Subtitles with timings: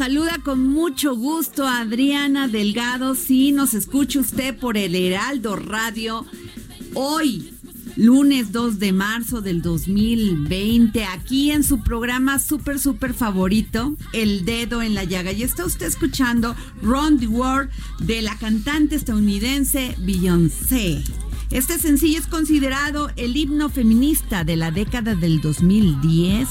[0.00, 3.14] Saluda con mucho gusto Adriana Delgado.
[3.14, 6.24] Si nos escucha usted por el Heraldo Radio,
[6.94, 7.52] hoy,
[7.96, 14.80] lunes 2 de marzo del 2020, aquí en su programa súper, súper favorito, El Dedo
[14.80, 15.32] en la Llaga.
[15.32, 17.68] Y está usted escuchando Run the World
[17.98, 21.04] de la cantante estadounidense Beyoncé.
[21.50, 26.48] Este sencillo es considerado el himno feminista de la década del 2010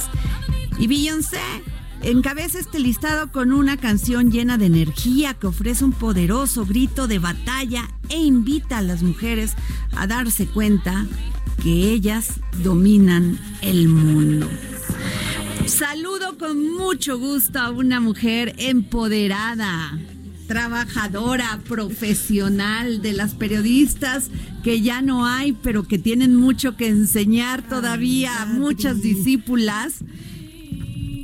[0.78, 1.40] y Beyoncé
[2.04, 7.20] encabeza este listado con una canción llena de energía que ofrece un poderoso grito de
[7.20, 9.54] batalla e invita a las mujeres
[9.96, 11.06] a darse cuenta
[11.62, 14.48] que ellas dominan el mundo.
[15.66, 20.00] Saludo con mucho gusto a una mujer empoderada,
[20.48, 24.32] trabajadora, profesional, de las periodistas
[24.64, 30.04] que ya no hay, pero que tienen mucho que enseñar todavía a muchas discípulas.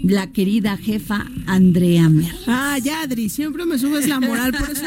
[0.08, 2.34] La querida jefa Andrea Mer.
[2.48, 4.54] Ah, ya, Adri, siempre me subes la moral.
[4.54, 4.86] Por eso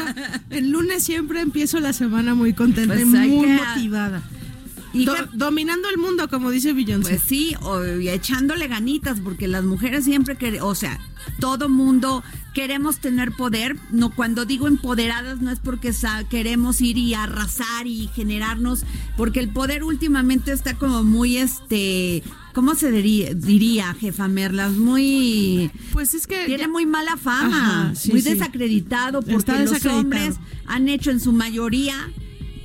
[0.49, 4.23] el lunes siempre empiezo la semana muy contenta Pues y hay muy que- motivada.
[4.91, 7.09] Y Do- dominando el mundo, como dice Beyoncé.
[7.11, 10.97] Pues sí, o- y echándole ganitas, porque las mujeres siempre que, o sea,
[11.39, 12.23] todo mundo
[12.55, 13.75] queremos tener poder.
[13.91, 15.91] No, cuando digo empoderadas no es porque
[16.29, 18.83] queremos ir y arrasar y generarnos,
[19.15, 22.23] porque el poder últimamente está como muy, este,
[22.59, 24.73] ¿cómo se diría, diría jefa Merlas?
[24.73, 28.31] Muy, pues es que tiene ya- muy mala fama, Ajá, sí, muy sí.
[28.31, 29.99] desacreditado, porque Está los desacreditado.
[30.01, 31.95] hombres han hecho en su mayoría.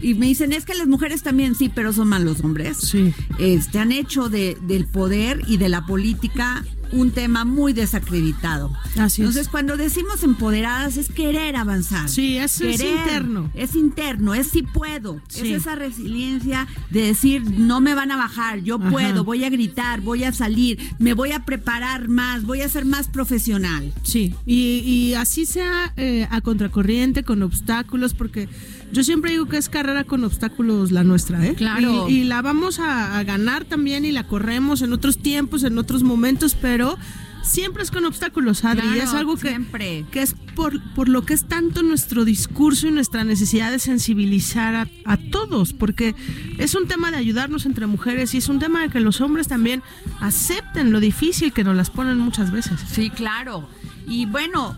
[0.02, 3.14] Y me dicen, es que las mujeres también sí, pero son malos hombres Sí.
[3.38, 8.72] este, han hecho de- del poder y de la política un tema muy desacreditado.
[8.98, 9.28] Así es.
[9.28, 12.08] Entonces, cuando decimos empoderadas es querer avanzar.
[12.08, 13.50] Sí, es- es interno.
[13.54, 15.20] Es interno, es si puedo.
[15.28, 15.52] Sí.
[15.52, 18.90] Es esa resiliencia de decir, no me van a bajar, yo Ajá.
[18.90, 22.84] puedo, voy a gritar, voy a salir, me voy a preparar más, voy a ser
[22.84, 23.92] más profesional.
[24.02, 28.48] Sí, y, y así sea eh, a contracorriente, con obstáculos, porque
[28.94, 31.54] yo siempre digo que es carrera con obstáculos la nuestra, ¿eh?
[31.54, 32.08] Claro.
[32.08, 35.76] Y, y la vamos a, a ganar también y la corremos en otros tiempos, en
[35.78, 36.96] otros momentos, pero
[37.42, 38.86] siempre es con obstáculos, Adri.
[38.86, 40.06] y Claro, es algo que, siempre.
[40.10, 44.74] que es por, por lo que es tanto nuestro discurso y nuestra necesidad de sensibilizar
[44.74, 46.14] a, a todos, porque
[46.58, 49.48] es un tema de ayudarnos entre mujeres y es un tema de que los hombres
[49.48, 49.82] también
[50.20, 52.80] acepten lo difícil que nos las ponen muchas veces.
[52.90, 53.68] Sí, claro.
[54.06, 54.76] Y bueno,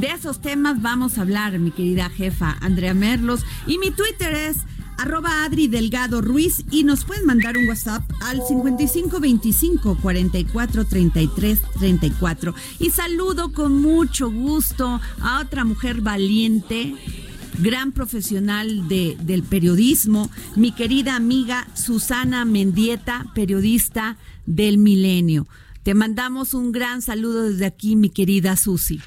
[0.00, 3.40] de esos temas vamos a hablar, mi querida jefa Andrea Merlos.
[3.66, 4.58] Y mi Twitter es
[4.96, 12.54] arroba Adri Delgado Ruiz y nos pueden mandar un WhatsApp al 5525 44 33 34.
[12.78, 16.94] Y saludo con mucho gusto a otra mujer valiente,
[17.58, 24.16] gran profesional de, del periodismo, mi querida amiga Susana Mendieta, periodista
[24.46, 25.48] del Milenio.
[25.82, 29.00] Te mandamos un gran saludo desde aquí, mi querida Susi.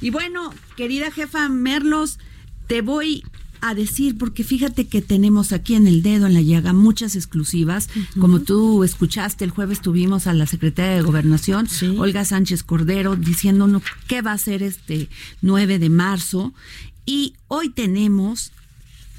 [0.00, 2.18] Y bueno, querida jefa Merlos,
[2.66, 3.24] te voy
[3.60, 7.88] a decir, porque fíjate que tenemos aquí en el dedo, en la llaga, muchas exclusivas.
[8.20, 11.96] Como tú escuchaste, el jueves tuvimos a la secretaria de Gobernación, Sí.
[11.98, 15.08] Olga Sánchez Cordero, diciéndonos qué va a ser este
[15.42, 16.54] 9 de marzo.
[17.04, 18.52] Y hoy tenemos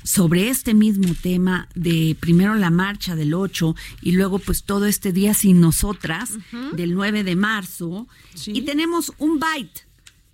[0.03, 5.11] sobre este mismo tema de primero la marcha del 8 y luego pues todo este
[5.11, 6.31] día sin nosotras
[6.73, 8.07] del 9 de marzo.
[8.35, 8.51] Sí.
[8.55, 9.88] Y tenemos un byte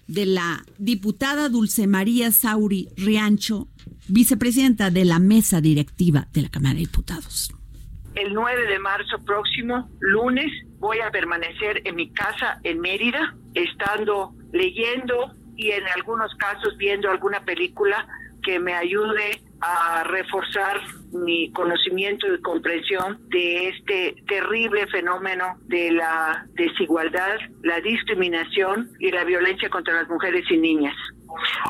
[0.07, 3.68] de la diputada Dulce María Sauri Riancho,
[4.07, 7.52] vicepresidenta de la mesa directiva de la Cámara de Diputados.
[8.16, 14.34] El 9 de marzo próximo, lunes, voy a permanecer en mi casa en Mérida, estando
[14.54, 18.07] leyendo y en algunos casos viendo alguna película
[18.45, 20.80] que me ayude a reforzar
[21.12, 29.24] mi conocimiento y comprensión de este terrible fenómeno de la desigualdad, la discriminación y la
[29.24, 30.95] violencia contra las mujeres y niñas.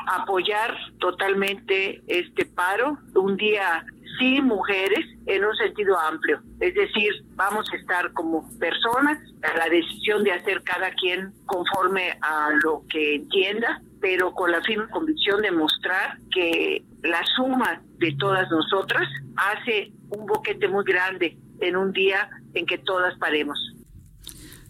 [0.08, 3.84] Apoyar totalmente este paro, un día
[4.18, 6.40] sin mujeres en un sentido amplio.
[6.60, 12.16] Es decir, vamos a estar como personas a la decisión de hacer cada quien conforme
[12.22, 18.14] a lo que entienda, pero con la firme convicción de mostrar que la suma de
[18.18, 23.58] todas nosotras hace un boquete muy grande en un día en que todas paremos.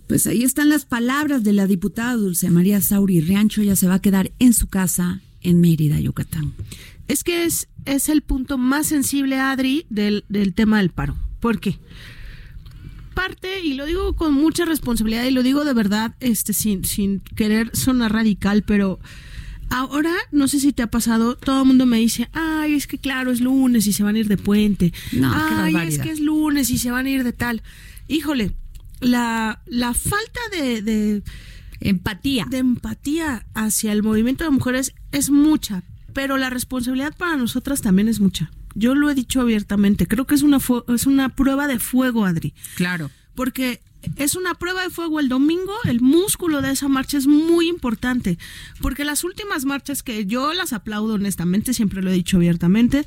[0.09, 3.63] Pues ahí están las palabras de la diputada Dulce María Sauri Riancho.
[3.63, 6.53] Ella se va a quedar en su casa en Mérida, Yucatán.
[7.09, 11.17] Es que es, es el punto más sensible, Adri, del, del tema del paro.
[11.41, 11.79] ¿Por qué?
[13.17, 17.21] Parte, y lo digo con mucha responsabilidad y lo digo de verdad, este, sin, sin
[17.21, 19.01] querer sonar radical, pero
[19.71, 22.99] ahora, no sé si te ha pasado, todo el mundo me dice, ay, es que
[22.99, 24.93] claro, es lunes y se van a ir de puente.
[25.13, 27.63] No, qué ay, es que es lunes y se van a ir de tal.
[28.07, 28.55] Híjole,
[29.01, 31.23] la, la falta de- de,
[31.81, 32.47] Empatía.
[32.49, 35.83] de empatía hacia el movimiento de mujeres es mucha,
[36.13, 38.51] pero la responsabilidad para nosotras también es mucha.
[38.79, 40.59] Yo lo he dicho abiertamente, creo que es una,
[40.95, 43.11] es una prueba de fuego, Adri, Claro.
[43.35, 43.81] porque
[44.17, 48.39] es una prueba de fuego el domingo, el músculo de esa marcha es muy importante,
[48.81, 53.05] porque las últimas marchas que yo las aplaudo honestamente, siempre lo he dicho abiertamente,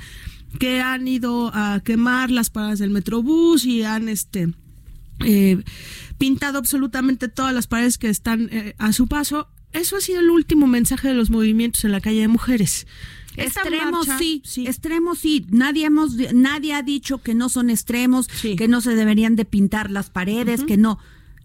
[0.58, 4.52] que han ido a quemar las paradas del Metrobús y han este
[5.24, 5.64] eh,
[6.18, 9.48] pintado absolutamente todas las paredes que están eh, a su paso.
[9.72, 12.88] Eso ha sido el último mensaje de los movimientos en la calle de mujeres.
[13.46, 15.46] Extremos marcha- sí, extremos sí.
[15.50, 18.56] Nadie hemos, nadie ha dicho que no son extremos, Sí.
[18.56, 20.98] que no se deberían de pintar las paredes, que no.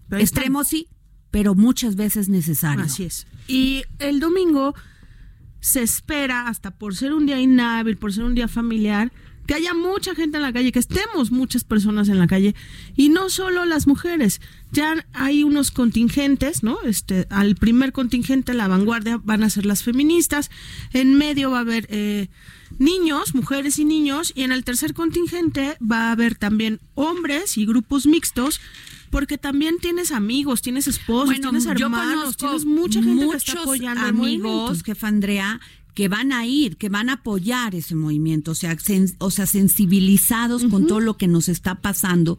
[0.07, 0.41] Pero ahí están.
[0.43, 0.87] extremos sí,
[1.31, 2.83] pero muchas veces necesario.
[2.85, 3.27] Así es.
[3.47, 4.73] Y el domingo
[5.59, 9.11] se espera, hasta por ser un día inhábil, por ser un día familiar,
[9.45, 12.55] que haya mucha gente en la calle, que estemos muchas personas en la calle,
[12.95, 14.41] y no solo las mujeres.
[14.71, 16.77] Ya hay unos contingentes, ¿no?
[16.83, 20.49] Este, al primer contingente, la vanguardia, van a ser las feministas.
[20.91, 22.29] En medio va a haber eh,
[22.77, 27.65] niños, mujeres y niños, y en el tercer contingente va a haber también hombres y
[27.65, 28.59] grupos mixtos.
[29.11, 34.83] Porque también tienes amigos, tienes esposos, tienes hermanos, tienes mucha gente que está apoyando amigos,
[34.83, 35.61] jefa Andrea,
[35.95, 39.45] que van a ir, que van a apoyar ese movimiento, o sea, sen- o sea
[39.45, 42.37] sensibilizados con todo lo que nos está pasando,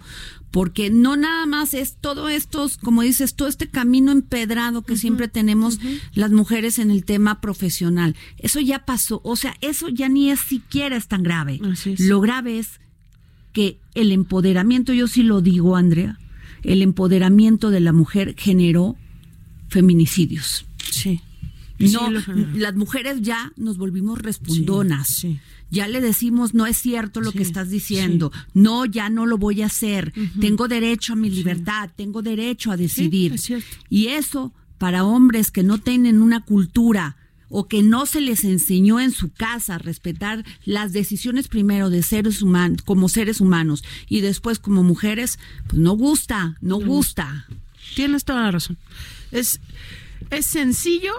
[0.50, 5.26] porque no nada más es todo estos, como dices, todo este camino empedrado que siempre
[5.28, 5.78] tenemos
[6.14, 8.14] las mujeres en el tema profesional.
[8.36, 11.58] Eso ya pasó, o sea, eso ya ni es siquiera es tan grave.
[11.72, 12.00] Así es.
[12.00, 12.78] Lo grave es
[13.54, 16.18] que el empoderamiento, yo sí lo digo, Andrea,
[16.62, 18.96] el empoderamiento de la mujer generó
[19.68, 20.66] feminicidios.
[20.90, 21.20] Sí.
[21.78, 22.48] No, Sí, lo generó.
[22.58, 25.08] las mujeres ya nos volvimos respondonas.
[25.08, 25.40] Sí, sí.
[25.70, 28.30] Ya le decimos, no es cierto lo que estás diciendo.
[28.54, 30.12] No, ya no lo voy a hacer.
[30.40, 33.32] Tengo derecho a mi libertad, tengo derecho a decidir.
[33.34, 33.50] es
[33.90, 37.16] y eso, para hombres que no tienen una cultura
[37.48, 42.02] o que no se les enseñó en su casa a respetar las decisiones primero de
[42.04, 47.46] seres humanos, como seres humanos, y después como mujeres, pues no gusta, no gusta.
[47.96, 48.78] Tienes toda la razón.
[49.32, 49.60] Es,
[50.30, 51.12] es sencillo,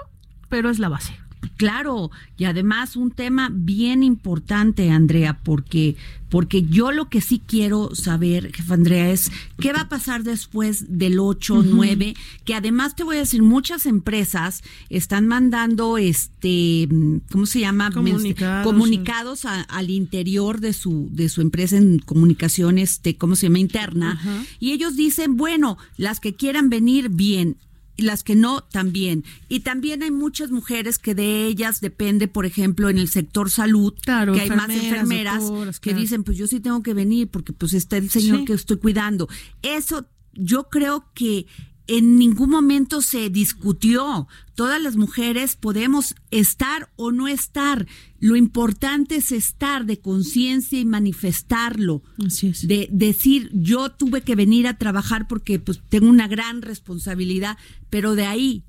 [0.49, 1.13] pero es la base.
[1.55, 5.95] Claro, y además un tema bien importante, Andrea, porque
[6.29, 10.85] porque yo lo que sí quiero saber, jefa Andrea, es qué va a pasar después
[10.89, 16.89] del 8, 9, que además te voy a decir, muchas empresas están mandando este,
[17.31, 17.91] ¿cómo se llama?
[17.91, 18.65] Comunicados.
[18.65, 23.59] Comunicados a- al interior de su, de su empresa en comunicación, este, ¿cómo se llama?
[23.59, 24.19] Interna.
[24.59, 27.55] Y ellos dicen, bueno, las que quieran venir, bien
[27.97, 29.23] las que no también.
[29.49, 33.93] Y también hay muchas mujeres que de ellas depende, por ejemplo, en el sector salud,
[34.01, 36.01] Claro, que hay más enfermeras, doctoras, que claro.
[36.01, 38.45] dicen, pues yo sí tengo que venir porque pues está el señor Sí.
[38.45, 39.27] que estoy cuidando.
[39.61, 41.47] Eso yo creo que
[41.87, 44.27] en ningún momento se discutió.
[44.55, 47.87] Todas las mujeres podemos estar o no estar.
[48.19, 52.67] Lo importante es estar de conciencia y manifestarlo Así es.
[52.67, 57.57] de decir yo tuve que venir a trabajar porque pues tengo una gran responsabilidad,
[57.89, 58.63] pero de ahí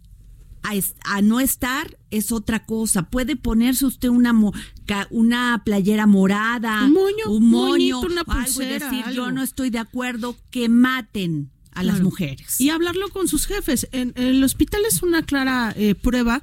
[1.04, 3.08] a, no estar es otra cosa.
[3.08, 4.52] Puede ponerse usted una mo-
[4.87, 7.68] ca- una playera morada, Un moño, un un moño,
[8.00, 12.61] moñito, una algo y decir yo no estoy de acuerdo que maten a las mujeres.
[12.61, 13.88] Y hablarlo con sus jefes.
[13.92, 16.42] En, en el hospital es una clara eh, prueba,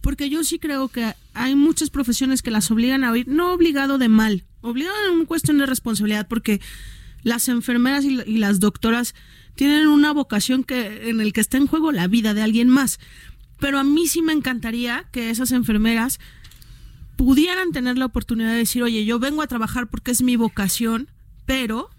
[0.00, 3.98] porque yo sí creo que hay muchas profesiones que las obligan a oír, no obligado
[3.98, 6.60] de mal, obligado en una cuestión de responsabilidad, porque
[7.22, 9.14] las enfermeras y, y las doctoras
[9.56, 13.00] tienen una vocación que en el que está en juego la vida de alguien más.
[13.58, 16.20] Pero a mí sí me encantaría que esas enfermeras
[17.16, 21.08] pudieran tener la oportunidad de decir, oye, yo vengo a trabajar porque es mi vocación,
[21.46, 21.90] pero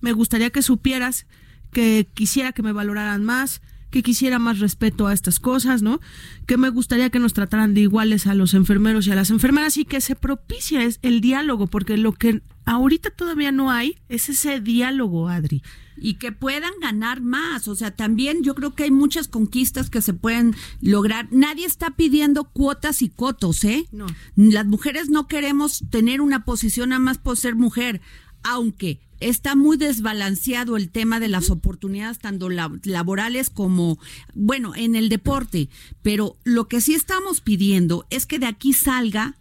[0.00, 1.26] me gustaría que supieras
[1.74, 6.00] que quisiera que me valoraran más, que quisiera más respeto a estas cosas, ¿no?
[6.46, 9.76] Que me gustaría que nos trataran de iguales a los enfermeros y a las enfermeras
[9.76, 14.28] y que se propicie es- el diálogo, porque lo que ahorita todavía no hay es
[14.30, 15.62] ese diálogo, Adri.
[15.96, 17.68] y que puedan ganar más.
[17.68, 21.28] O sea, también yo creo que hay muchas conquistas que se pueden lograr.
[21.30, 23.86] Nadie está pidiendo cuotas y cotos, ¿eh?
[23.92, 24.06] No.
[24.34, 28.00] Las mujeres no queremos tener una posición nada más por ser mujer,
[28.42, 33.98] aunque está muy desbalanceado el tema de las oportunidades tanto la- laborales como,
[34.34, 35.68] bueno, en el deporte.
[36.02, 39.36] Pero lo que sí estamos pidiendo es que de aquí salga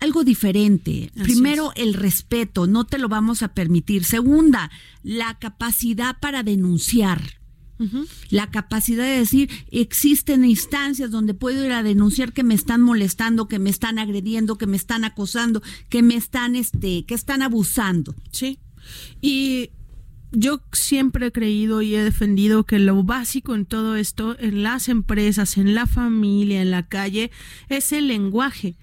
[0.00, 1.10] algo diferente.
[1.16, 4.04] Así Primero, el respeto, no te lo vamos a permitir.
[4.04, 4.70] Segunda,
[5.02, 7.22] la capacidad para denunciar.
[8.30, 13.46] La capacidad de decir, existen instancias donde puedo ir a denunciar que me están molestando,
[13.46, 18.14] que me están agrediendo, que me están acosando, que me están, este, que están abusando.
[18.30, 18.58] Sí.
[19.20, 19.70] Y
[20.32, 24.88] yo siempre he creído y he defendido que lo básico en todo esto, en las
[24.88, 27.30] empresas, en la familia, en la calle,
[27.68, 28.76] es el lenguaje.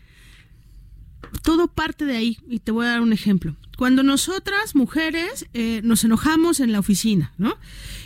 [1.44, 3.56] Todo parte de ahí y te voy a dar un ejemplo.
[3.78, 7.56] Cuando nosotras, mujeres, eh, nos enojamos en la oficina, ¿no?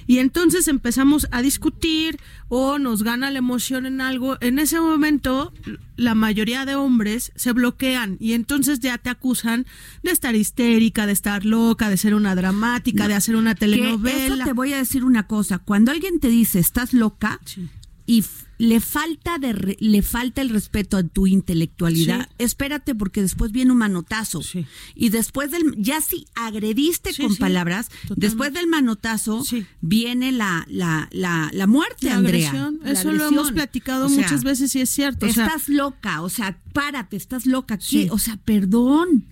[0.07, 2.17] Y entonces empezamos a discutir
[2.47, 5.51] o nos gana la emoción en algo, en ese momento
[5.97, 9.65] la mayoría de hombres se bloquean y entonces ya te acusan
[10.01, 13.73] de estar histérica, de estar loca, de ser una dramática, de hacer una Que eso
[13.75, 14.45] telenovela.
[14.45, 15.59] te voy a decir una cosa.
[15.59, 17.67] Cuando alguien te dice estás loca Sí.
[18.05, 18.23] y
[18.57, 22.35] le falta de re- le falta el respeto a tu intelectualidad, Sí.
[22.39, 24.41] espérate porque después viene un manotazo.
[24.41, 24.65] Sí.
[24.95, 28.25] Y después del ya si agrediste Sí, con palabras, totalmente.
[28.27, 29.43] después del manotazo
[29.81, 32.49] viene la la la, la muerte, La Andrea.
[32.49, 35.25] agresión, eso lo hemos platicado O sea, muchas veces y es cierto.
[35.25, 37.77] o sea, estás loca, o sea, párate, estás loca.
[37.81, 38.07] Sí.
[38.11, 39.25] O sea, perdón.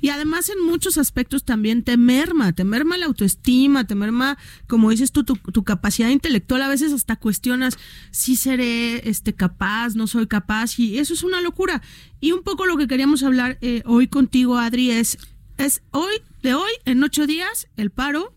[0.00, 4.90] Y además en muchos aspectos también te merma, te merma la autoestima, te merma, como
[4.90, 6.62] dices tú, tu, tu capacidad intelectual.
[6.62, 7.76] A veces hasta cuestionas
[8.10, 11.82] si seré este capaz, no soy capaz, y eso es una locura.
[12.20, 15.18] Y un poco lo que queríamos hablar eh, hoy contigo, Adri, es,
[15.56, 18.34] es hoy, de hoy, en ocho días, el paro.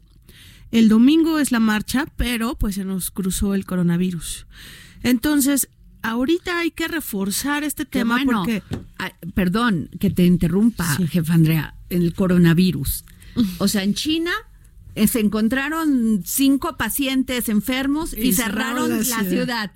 [0.71, 4.47] El domingo es la marcha, pero pues se nos cruzó el coronavirus.
[5.03, 5.69] Entonces,
[6.01, 8.39] ahorita hay que reforzar este tema bueno.
[8.39, 8.63] porque
[8.97, 11.07] Ah, perdón que te interrumpa, Sí.
[11.07, 13.03] jefa Andrea, el coronavirus.
[13.59, 14.31] O sea, en China
[14.95, 19.71] eh, se encontraron cinco pacientes enfermos y, Y cerraron, cerraron la la, ciudad.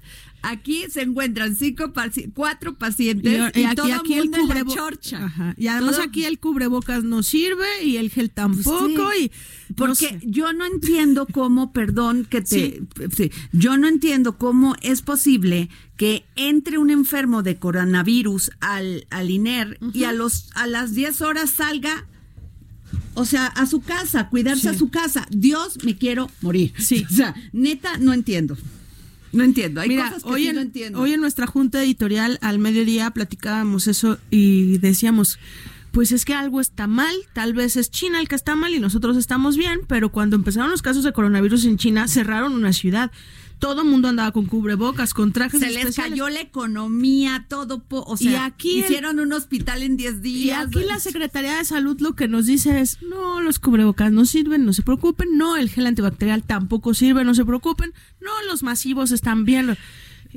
[0.48, 4.30] Aquí se encuentran cinco paci- cuatro pacientes y, Y, y aquí, todo aquí el el
[4.30, 5.26] mundo en la cubrebo- chorcha.
[5.26, 5.54] Ajá.
[5.58, 8.88] Y además Todo- aquí el cubrebocas no sirve y el gel tampoco.
[8.96, 9.32] Pues Sí,
[9.70, 10.20] y porque no sé.
[10.24, 12.82] yo no entiendo cómo, perdón que te,
[13.16, 19.30] sí, yo no entiendo cómo es posible que entre un enfermo de coronavirus al, al
[19.32, 22.06] INER y a los a las 10 horas salga,
[23.14, 24.68] o sea, a su casa, cuidarse Sí.
[24.68, 25.26] a su casa.
[25.32, 26.74] Dios, me quiero morir.
[26.78, 27.06] Sí.
[27.12, 28.58] O sea, neta, no entiendo.
[29.36, 29.82] No entiendo.
[29.82, 31.00] Hay Mira, cosas que hoy, sí en, no entiendo.
[31.00, 35.40] hoy en nuestra junta editorial al mediodía platicábamos eso y decíamos,
[35.92, 38.80] pues es que algo está mal, tal vez es China el que está mal y
[38.80, 43.12] nosotros estamos bien, pero cuando empezaron los casos de coronavirus en China cerraron una ciudad.
[43.60, 46.12] Todo el mundo andaba con cubrebocas, con trajes Se les especiales.
[46.12, 50.16] cayó la economía, todo, po- o sea, Y aquí el- hicieron un hospital en 10
[50.18, 50.68] Y días.
[50.68, 54.66] aquí la Secretaría de Salud lo que nos dice es, no, los cubrebocas no sirven,
[54.66, 59.12] no se preocupen, no, el gel antibacterial tampoco sirve, no se preocupen, no, los masivos
[59.12, 59.78] están bien.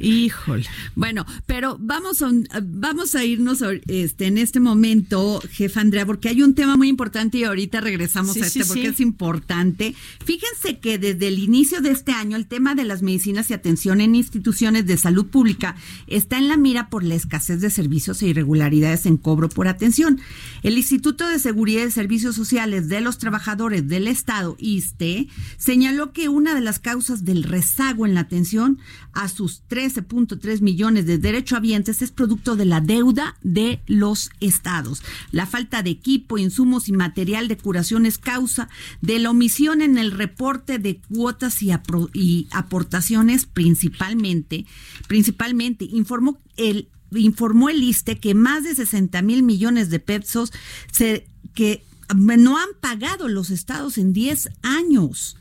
[0.01, 0.65] Híjole.
[0.95, 2.31] Bueno, pero vamos a,
[2.63, 7.39] vamos a irnos este, en este momento, jefa Andrea, porque hay un tema muy importante
[7.39, 8.87] y ahorita regresamos Sí, a este sí, porque sí.
[8.89, 9.95] es importante.
[10.25, 14.01] Fíjense que desde el inicio de este año el tema de las medicinas y atención
[14.01, 15.77] en instituciones de salud pública
[16.07, 20.21] está en la mira por la escasez de servicios e irregularidades en cobro por atención.
[20.63, 26.29] El Instituto de Seguridad y Servicios Sociales de los Trabajadores del Estado, ISTE, señaló que
[26.29, 28.79] una de las causas del rezago en la atención
[29.13, 35.03] a sus 13.3 millones de derechohabientes es producto de la deuda de los estados.
[35.33, 38.69] La falta de equipo, insumos y material de curación es causa
[39.01, 41.73] de la omisión en el reporte de cuotas y,
[42.13, 44.67] y aportaciones principalmente,
[45.07, 50.53] principalmente informó el informó el ISTE que más de 60 mil millones de pesos
[50.93, 51.83] se, que
[52.15, 55.39] no han pagado los estados en 10 años.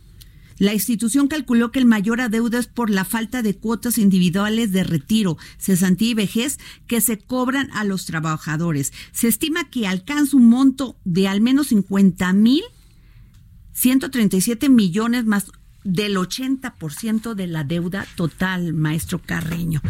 [0.58, 4.84] La institución calculó que el mayor adeudo es por la falta de cuotas individuales de
[4.84, 8.94] retiro, cesantía y vejez que se cobran a los trabajadores.
[9.12, 12.64] Se estima que alcanza un monto de al menos 50 mil
[13.74, 15.46] 137 millones más
[15.84, 19.82] del 80% de la deuda total, maestro Carreño.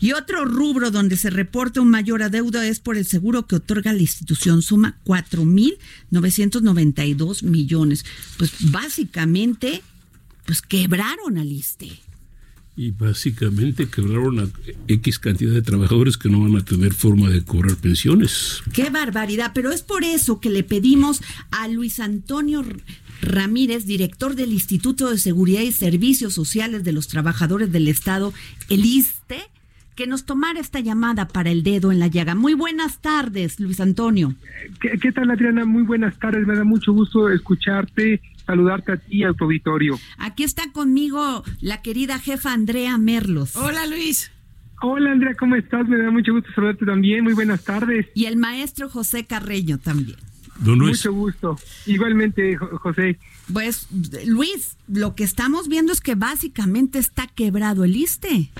[0.00, 3.92] Y otro rubro donde se reporta un mayor adeudo es por el seguro que otorga
[3.92, 8.06] la institución, suma 4.992 millones.
[8.38, 9.82] Pues básicamente,
[10.44, 11.90] pues quebraron al ISTE.
[12.74, 14.48] Y básicamente quebraron a
[14.88, 18.62] X cantidad de trabajadores que no van a tener forma de cobrar pensiones.
[18.72, 21.20] Qué barbaridad, pero es por eso que le pedimos
[21.50, 22.64] a Luis Antonio
[23.20, 28.32] Ramírez, director del Instituto de Seguridad y Servicios Sociales de los Trabajadores del Estado,
[28.70, 29.42] el ISTE,
[29.94, 32.34] que nos tomara esta llamada para el dedo en la llaga.
[32.34, 34.34] Muy buenas tardes, Luis Antonio.
[34.80, 35.66] ¿Qué, qué tal, Adriana?
[35.66, 36.46] Muy buenas tardes.
[36.46, 39.98] Me da mucho gusto escucharte, saludarte a ti a tu auditorio.
[40.18, 43.56] Aquí está conmigo la querida jefa Andrea Merlos.
[43.56, 44.30] Hola Luis.
[44.84, 45.86] Hola, Andrea, ¿cómo estás?
[45.88, 47.22] Me da mucho gusto saludarte también.
[47.22, 48.06] Muy buenas tardes.
[48.14, 50.16] Y el maestro José Carreño también.
[50.58, 51.58] Don Luis, Mucho gusto.
[51.86, 53.18] Igualmente, Jo- José.
[53.52, 53.86] Pues,
[54.26, 58.50] Luis, lo que estamos viendo es que básicamente está quebrado el ISTE.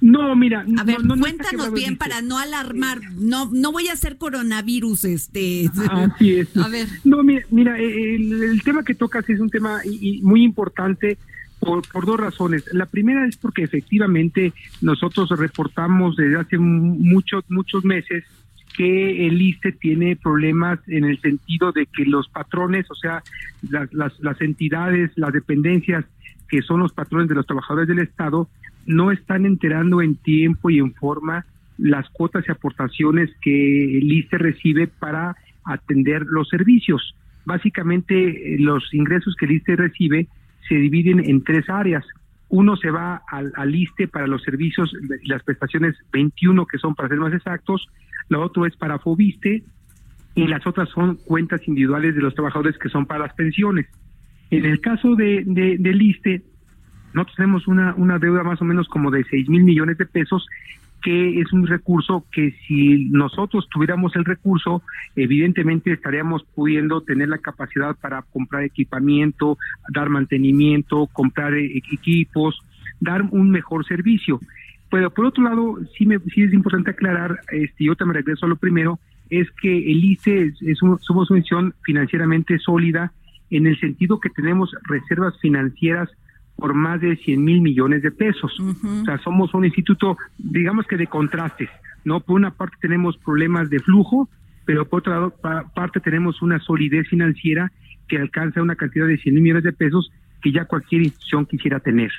[0.00, 0.64] No, mira.
[0.78, 3.00] A ver, no, no, cuéntanos bien para no alarmar.
[3.18, 5.70] No, no voy a hacer coronavirus, este.
[5.90, 6.56] Así es.
[6.56, 6.86] A ver.
[7.04, 10.44] No, mira, mira eh, el, el tema que tocas es un tema y- y muy
[10.44, 11.16] importante
[11.60, 12.64] por, por dos razones.
[12.72, 18.24] La primera es porque efectivamente nosotros reportamos desde hace mu- muchos, muchos meses
[18.76, 23.22] que el ISTE tiene problemas en el sentido de que los patrones, o sea,
[23.70, 26.04] las, las, las entidades, las dependencias
[26.48, 28.48] que son los patrones de los trabajadores del Estado,
[28.86, 31.44] no están enterando en tiempo y en forma
[31.78, 37.14] las cuotas y aportaciones que el ISTE recibe para atender los servicios.
[37.44, 40.28] Básicamente, eh, los ingresos que el ISTE recibe
[40.68, 42.04] se dividen en tres áreas.
[42.48, 44.92] Uno se va al, al ISTE para los servicios
[45.24, 47.88] las prestaciones 21, que son para ser más exactos.
[48.28, 49.62] La otro es para FOBISTE
[50.34, 53.86] y las otras son cuentas individuales de los trabajadores que son para las pensiones.
[54.50, 56.42] En el caso de, de, del ISTE,
[57.16, 60.46] nosotros tenemos una, una deuda más o menos como de 6 mil millones de pesos,
[61.02, 64.82] que es un recurso que si nosotros tuviéramos el recurso,
[65.14, 69.56] evidentemente estaríamos pudiendo tener la capacidad para comprar equipamiento,
[69.92, 72.60] dar mantenimiento, comprar eh, equipos,
[73.00, 74.40] dar un mejor servicio.
[74.90, 78.46] Pero por otro lado, sí, me, sí es importante aclarar, este, y ahorita me regreso
[78.46, 78.98] a lo primero,
[79.30, 83.12] es que el ICE es, es un- somos una institución financieramente sólida
[83.50, 86.08] en el sentido que tenemos reservas financieras
[86.56, 88.58] por más de 100 mil millones de pesos.
[88.60, 91.68] O sea, somos un instituto, digamos que de contrastes,
[92.04, 92.20] ¿no?
[92.20, 94.28] Por una parte tenemos problemas de flujo,
[94.64, 95.30] pero por otra
[95.74, 97.70] parte tenemos una solidez financiera
[98.08, 100.10] que alcanza una cantidad de 100 mil millones de pesos
[100.42, 102.10] que ya cualquier institución quisiera tener.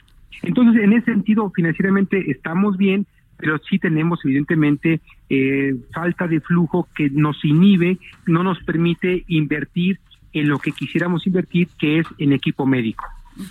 [0.44, 6.88] Entonces, en ese sentido, financieramente estamos bien, pero sí tenemos evidentemente eh, falta de flujo
[6.96, 10.00] que nos inhibe, no nos permite invertir
[10.34, 13.06] en lo que quisiéramos invertir, que es en equipo médico.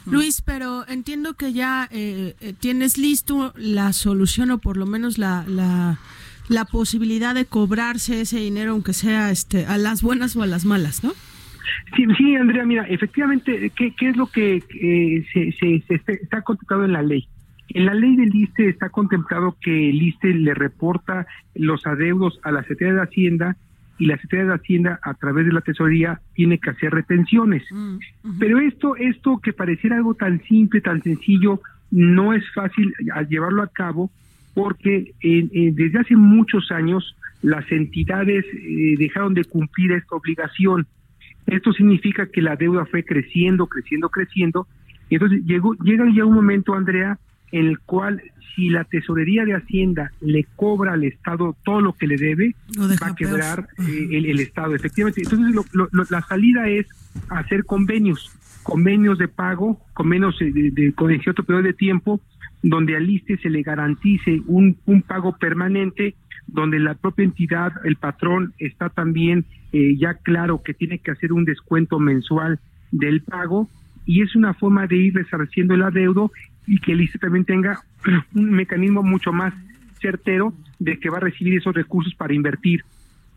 [0.07, 5.19] Luis, pero entiendo que ya eh, eh, tienes listo la solución o por lo menos
[5.19, 5.99] la, la,
[6.49, 10.65] la posibilidad de cobrarse ese dinero, aunque sea este a las buenas o a las
[10.65, 11.13] malas, ¿no?
[11.97, 16.13] Sí, sí, Andrea, mira, efectivamente, ¿qué, qué es lo que eh, se, se- se está-
[16.13, 17.29] está contemplado en la ley?
[17.71, 22.53] En la ley del ISTE está contemplado que el ISTE le reporta los adeudos a
[22.53, 23.57] la Secretaría de Hacienda
[23.99, 27.63] y la Secretaría de Hacienda a través de la Tesorería tiene que hacer retenciones.
[28.39, 33.63] Pero esto, esto que pareciera algo tan simple, tan sencillo, no es fácil al llevarlo
[33.63, 34.11] a cabo
[34.55, 40.87] porque eh, eh, desde hace muchos años las entidades eh, dejaron de cumplir esta obligación.
[41.47, 44.67] Esto significa que la deuda fue creciendo, creciendo, creciendo.
[45.11, 47.19] Y entonces llegó, llega ya un momento, Andrea,
[47.53, 48.23] el cual
[48.55, 52.95] si la tesorería de Hacienda le cobra al Estado todo lo que le debe, va
[53.09, 55.21] a quebrar eh, el, el Estado, efectivamente.
[55.23, 56.87] Entonces lo- lo- lo- la salida es
[57.29, 58.31] hacer convenios,
[58.63, 62.21] convenios de pago, convenios eh, de, de, con cierto periodo de tiempo,
[62.63, 66.15] donde al ISTE se le garantice un, un pago permanente,
[66.47, 71.33] donde la propia entidad, el patrón, está también eh, ya claro que tiene que hacer
[71.33, 72.59] un descuento mensual
[72.91, 73.69] del pago
[74.07, 76.31] y es una forma de ir resarciendo el adeudo
[76.67, 77.81] y que el ISTE también tenga
[78.35, 79.53] un mecanismo mucho más
[80.01, 82.85] certero de que va a recibir esos recursos para invertir.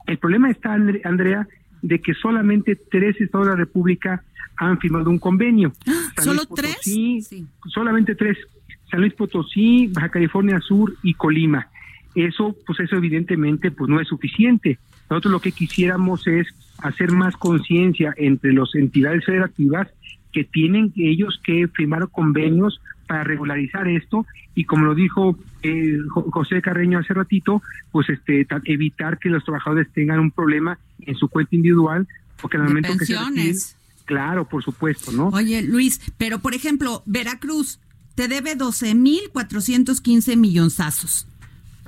[0.07, 1.47] El problema está, Andre- Andrea,
[1.81, 4.23] de que solamente tres estados de la República
[4.57, 5.73] han firmado un convenio.
[6.15, 6.77] San ¿Solo tres?
[6.81, 7.21] Sí.
[7.67, 8.37] Solamente tres.
[8.91, 11.67] San Luis Potosí, Baja California Sur y Colima.
[12.15, 14.79] Eso, pues eso evidentemente, pues no es suficiente.
[15.09, 16.47] Nosotros lo que quisiéramos es
[16.79, 19.87] hacer más conciencia entre las entidades federativas
[20.33, 26.29] que tienen ellos que firmar convenios para regularizar esto y como lo dijo eh, Jo-
[26.31, 27.61] José Carreño hace ratito,
[27.91, 32.07] pues este ta- evitar que los trabajadores tengan un problema en su cuenta individual
[32.41, 35.27] porque en el momento que se reciben- claro, por supuesto, ¿no?
[35.29, 37.79] Oye, Luis, pero por ejemplo, Veracruz
[38.15, 38.55] te debe
[39.33, 41.25] 12.415 millonzazos.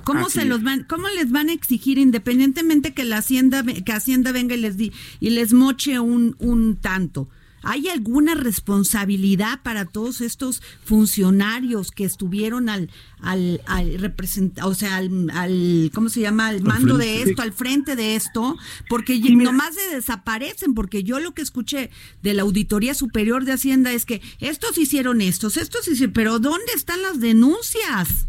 [0.04, 3.92] ¿Cómo Así se los van, cómo les van a exigir independientemente que la hacienda que
[3.92, 7.28] Hacienda venga y les di, y les moche un un tanto?
[7.62, 14.96] ¿Hay alguna responsabilidad para todos estos funcionarios que estuvieron al al al represent- o sea,
[14.96, 16.48] al, al- ¿cómo se llama?
[16.48, 18.56] al mando de esto, al frente de esto,
[18.88, 21.90] porque Sí, nomás se desaparecen, porque yo lo que escuché
[22.22, 26.72] de la Auditoría Superior de Hacienda es que estos hicieron estos, estos hicieron, pero ¿dónde
[26.74, 28.26] están las denuncias?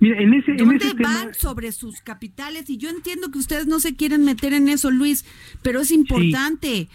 [0.00, 2.70] Mira, en ese, en ¿Dónde tema, van sobre sus capitales?
[2.70, 5.24] Y yo entiendo que ustedes no se quieren meter en eso, Luis,
[5.62, 6.88] pero es importante.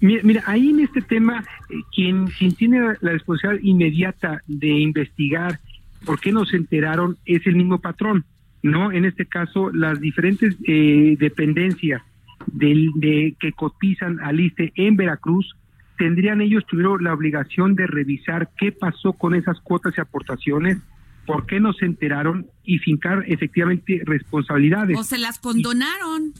[0.00, 5.58] Mira, mira, ahí en este tema, eh, quien, tiene la- responsabilidad inmediata de investigar
[6.04, 8.24] por qué no se enteraron es el mismo patrón,
[8.62, 8.92] ¿no?
[8.92, 12.02] En este caso, las diferentes eh, dependencias
[12.46, 15.56] del, de, que cotizan al ISTE en Veracruz,
[15.96, 20.78] tendrían ellos tuvieron la obligación de revisar qué pasó con esas cuotas y aportaciones,
[21.26, 24.96] por qué no se enteraron y fincar efectivamente responsabilidades.
[24.96, 26.32] O se las condonaron.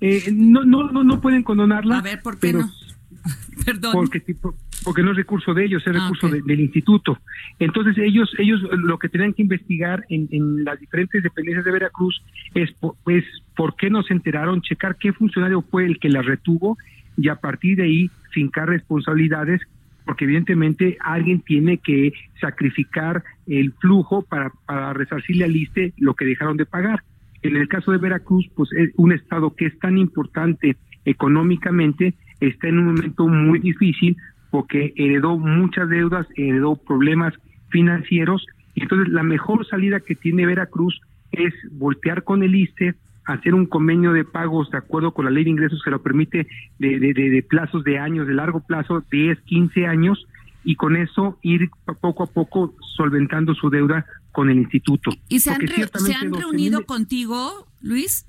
[0.00, 1.98] Eh, no, no, no, no pueden condonarla.
[1.98, 2.70] A ver, ¿por qué pero no?
[3.64, 3.92] Perdón.
[3.92, 4.22] porque
[4.82, 7.18] porque no es recurso de ellos, es Ah, recurso de- del instituto.
[7.58, 12.22] Entonces ellos ellos lo que tenían que investigar en, en las diferentes dependencias de Veracruz
[12.54, 12.70] es
[13.04, 16.78] pues por qué no se enteraron, checar qué funcionario fue el que las retuvo
[17.18, 19.60] y a partir de ahí fincar responsabilidades
[20.06, 26.24] porque evidentemente alguien tiene que sacrificar el flujo para, para resarcirle al ISTE lo que
[26.24, 27.02] dejaron de pagar.
[27.42, 32.68] En el caso de Veracruz, pues es un estado que es tan importante económicamente, está
[32.68, 34.16] en un momento muy difícil
[34.50, 37.34] porque heredó muchas deudas, heredó problemas
[37.70, 41.00] financieros, y entonces la mejor salida que tiene Veracruz
[41.32, 42.94] es voltear con el ISTE,
[43.26, 46.48] hacer un convenio de pagos de acuerdo con la ley de ingresos que lo permite
[46.78, 50.26] de, de, de- plazos de años, de largo plazo, 10, 15 años,
[50.64, 55.10] y con eso ir poco a poco solventando su deuda con el instituto.
[55.28, 58.26] ¿Y se han, re- se han 12,000 reunido contigo, Luis?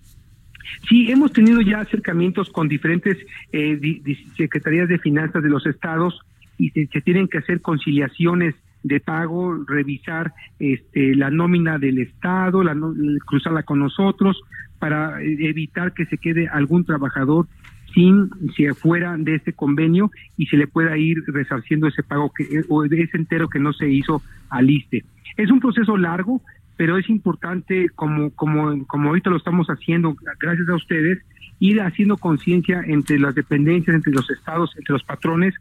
[0.90, 3.18] Sí, hemos tenido ya acercamientos con diferentes
[3.52, 6.20] eh, di- di- secretarías de finanzas de los estados
[6.58, 12.64] y se, se tienen que hacer conciliaciones de pago, revisar este, la nómina del estado,
[12.64, 12.94] la, no-
[13.26, 14.40] cruzarla con nosotros
[14.80, 17.48] para eh, evitar que se quede algún trabajador
[17.94, 22.44] sin si fuera de este convenio y se le pueda ir resarciendo ese pago que
[22.44, 25.04] eh, o ese entero que no se hizo al ISTE.
[25.38, 26.42] Es un proceso largo,
[26.78, 31.20] pero es importante, como, como, como ahorita lo estamos haciendo, gracias a ustedes,
[31.60, 35.54] ir haciendo conciencia entre las dependencias, entre los estados, entre los patrones,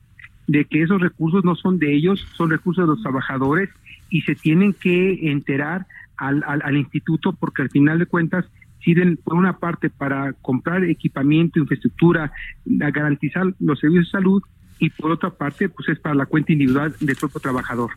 [0.46, 3.68] de que esos recursos no son de ellos, son recursos de los trabajadores
[4.08, 8.46] y se tienen que enterar al, al instituto porque al final de cuentas
[8.84, 12.32] sirven por una parte para comprar equipamiento, infraestructura,
[12.82, 14.42] a garantizar los servicios de salud
[14.78, 17.90] y por otra parte pues es para la cuenta individual del propio trabajador.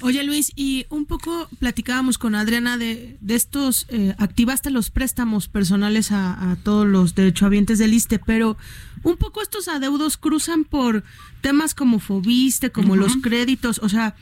[0.00, 5.48] Oye Luis, y un poco platicábamos con Adriana de, de estos, eh, activaste los préstamos
[5.48, 8.56] personales a, a todos los derechohabientes del ISTE, pero
[9.02, 11.04] un poco estos adeudos cruzan por
[11.40, 14.14] temas como Fobiste, como los créditos, o sea,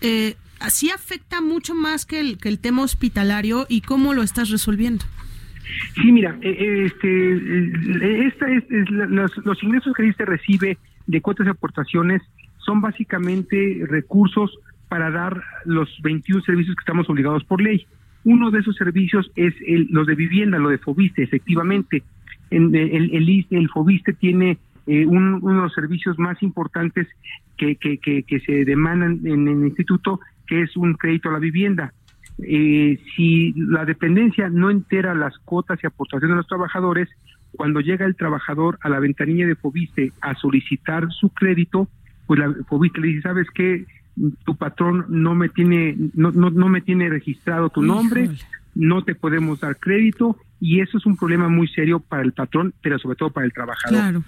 [0.00, 4.50] eh, así afecta mucho más que el, que el tema hospitalario y cómo lo estás
[4.50, 5.04] resolviendo.
[5.94, 11.20] Sí, mira, eh, eh, este, eh, esta es, la- los, ingresos que ISSSTE recibe de
[11.20, 12.22] cuotas y aportaciones
[12.58, 14.56] son básicamente recursos
[14.88, 17.86] para dar los 21 servicios que estamos obligados por ley.
[18.24, 22.02] Uno de esos servicios es el, los de vivienda, lo de Fobiste, efectivamente.
[22.50, 27.06] En, el, el, el Fobiste tiene eh, un- uno de los servicios más importantes
[27.56, 31.38] que, que, que, que se demandan en el instituto, que es un crédito a la
[31.38, 31.92] vivienda.
[32.40, 37.08] Eh, si la dependencia no entera las cuotas y aportaciones de los trabajadores,
[37.52, 41.88] cuando llega el trabajador a la ventanilla de Fobiste a solicitar su crédito,
[42.26, 43.86] pues la Fobiste le dice, ¿sabes qué?
[44.44, 48.38] Tu patrón no me tiene no, no, no me tiene registrado tu nombre, Híjole.
[48.74, 52.74] no te podemos dar crédito y eso es un problema muy serio para el patrón,
[52.82, 54.00] pero sobre todo para el trabajador.
[54.00, 54.24] Claro.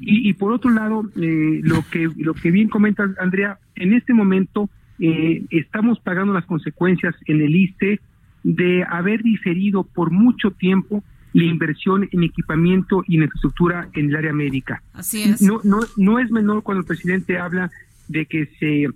[0.00, 4.14] Y, y por otro lado, eh, lo que lo que bien comentas, Andrea, en este
[4.14, 8.00] momento eh, estamos pagando las consecuencias en el ISTE
[8.42, 11.02] de haber diferido por mucho tiempo
[11.32, 14.82] la inversión en equipamiento y en infraestructura en el área médica.
[14.92, 15.42] Así es.
[15.42, 17.70] No, no, no es menor cuando el presidente habla
[18.06, 18.86] de que se,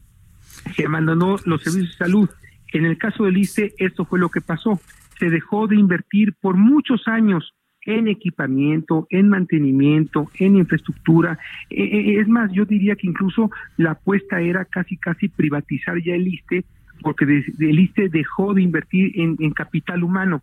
[0.75, 2.31] se abandonó los servicios de salud.
[2.73, 4.81] En el caso del ISTE, esto fue lo que pasó.
[5.19, 7.55] Se dejó de invertir por muchos años
[7.89, 11.39] en equipamiento, en mantenimiento, en infraestructura.
[11.71, 16.15] Eh, eh, es más, yo diría que incluso la apuesta era casi, casi privatizar ya
[16.15, 16.65] el ISTE,
[17.01, 20.43] porque el ISTE dejó de invertir en, en capital humano.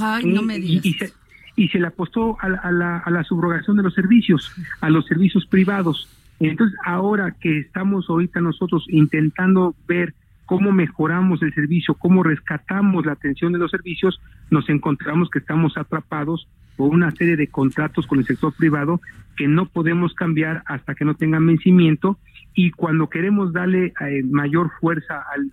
[0.00, 0.84] Ay, no me y- digas.
[0.86, 1.12] y, se,
[1.56, 4.90] y se le apostó a la, a, la, a la subrogación de los servicios, a
[4.90, 6.08] los servicios privados.
[6.40, 10.14] Entonces, ahora que estamos ahorita nosotros intentando ver
[10.46, 15.76] cómo mejoramos el servicio, cómo rescatamos la atención de los servicios, nos encontramos que estamos
[15.76, 16.48] atrapados
[16.86, 19.00] una serie de contratos con el sector privado
[19.36, 22.18] que no podemos cambiar hasta que no tengan vencimiento.
[22.54, 25.50] Y cuando queremos darle eh, mayor fuerza al-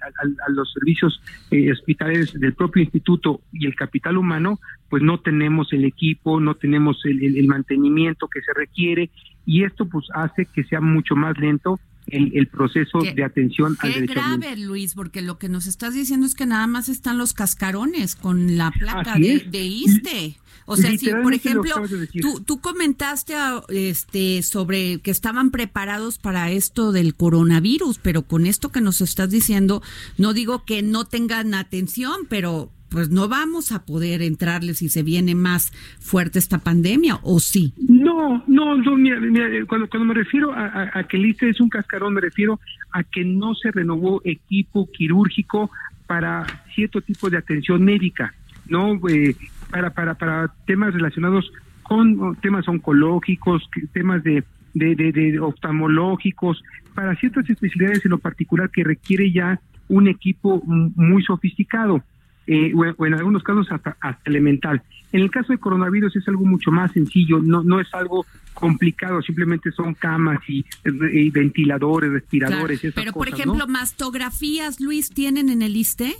[0.47, 4.59] a los servicios eh, hospitalarios del propio instituto y el capital humano,
[4.89, 9.09] pues no tenemos el equipo, no tenemos el- el mantenimiento que se requiere.
[9.45, 13.93] Y esto pues hace que sea mucho más lento el, el proceso de atención al
[13.93, 16.89] Qué derecho al grave, Luis, porque lo que nos estás diciendo es que nada más
[16.89, 20.37] están los cascarones con la placa de, de ISTE.
[20.69, 21.73] O sea, si por ejemplo,
[22.19, 28.45] tú, tú comentaste ah, este, sobre que estaban preparados para esto del coronavirus, pero con
[28.45, 29.81] esto que nos estás diciendo,
[30.17, 35.03] no digo que no tengan atención, pero pues no vamos a poder entrarle si se
[35.03, 37.73] viene más fuerte esta pandemia, ¿o sí?
[37.87, 41.69] No, no, mira, mira, eh, cuando, cuando me refiero a, a- que el es un
[41.69, 42.59] cascarón, me refiero
[42.91, 45.69] a que no se renovó equipo quirúrgico
[46.07, 48.33] para cierto tipo de atención médica,
[48.69, 49.35] no Eh,
[49.69, 51.51] para, para, para temas relacionados
[51.83, 58.69] con temas oncológicos, temas de, de, de- de oftalmológicos, para ciertas especialidades en lo particular
[58.71, 62.03] que requiere ya un equipo muy sofisticado
[62.47, 64.81] eh, o, o en algunos casos hasta, hasta elemental.
[65.11, 69.21] En el caso de coronavirus es algo mucho más sencillo, no, no es algo complicado,
[69.21, 70.65] simplemente son camas y,
[71.13, 72.83] y ventiladores, respiradores.
[72.83, 76.15] y esas Pero, por ejemplo, mastografías, Luis, ¿tienen en el ISTE?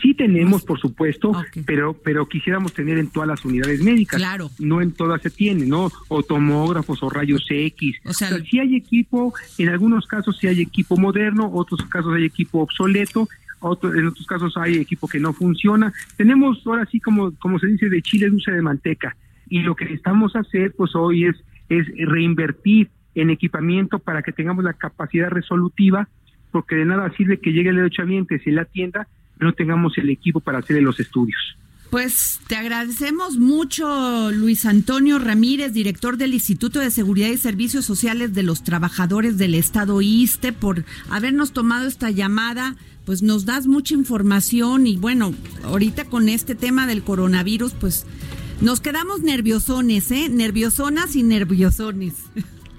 [0.00, 1.32] Sí tenemos, por supuesto,
[1.66, 4.18] pero pero quisiéramos tener en todas las unidades médicas.
[4.18, 4.50] Claro.
[4.58, 5.90] No en todas se tiene, ¿no?
[6.06, 7.96] O tomógrafos o rayos X.
[8.04, 12.24] O sea, sí hay equipo, en algunos casos sí hay equipo moderno, otros casos hay
[12.24, 13.28] equipo obsoleto,
[13.60, 15.92] otro, en otros casos hay equipo que no funciona.
[16.16, 19.16] Tenemos ahora sí como como se dice de chile dulce de manteca
[19.48, 21.36] y lo que necesitamos hacer pues hoy es
[21.68, 26.08] es reinvertir en equipamiento para que tengamos la capacidad resolutiva
[26.50, 29.06] porque de nada sirve que llegue el derechohabiente y la atienda
[29.38, 31.56] no tengamos el equipo para hacer los estudios.
[31.90, 38.34] Pues te agradecemos mucho, Luis Antonio Ramírez, director del Instituto de Seguridad y Servicios Sociales
[38.34, 42.76] de los Trabajadores del Estado ISTE, por habernos tomado esta llamada.
[43.06, 45.32] Pues nos das mucha información y bueno,
[45.64, 48.04] ahorita con este tema del coronavirus, pues
[48.60, 50.28] nos quedamos nerviosones, ¿eh?
[50.28, 52.14] Nerviosonas y nerviosones.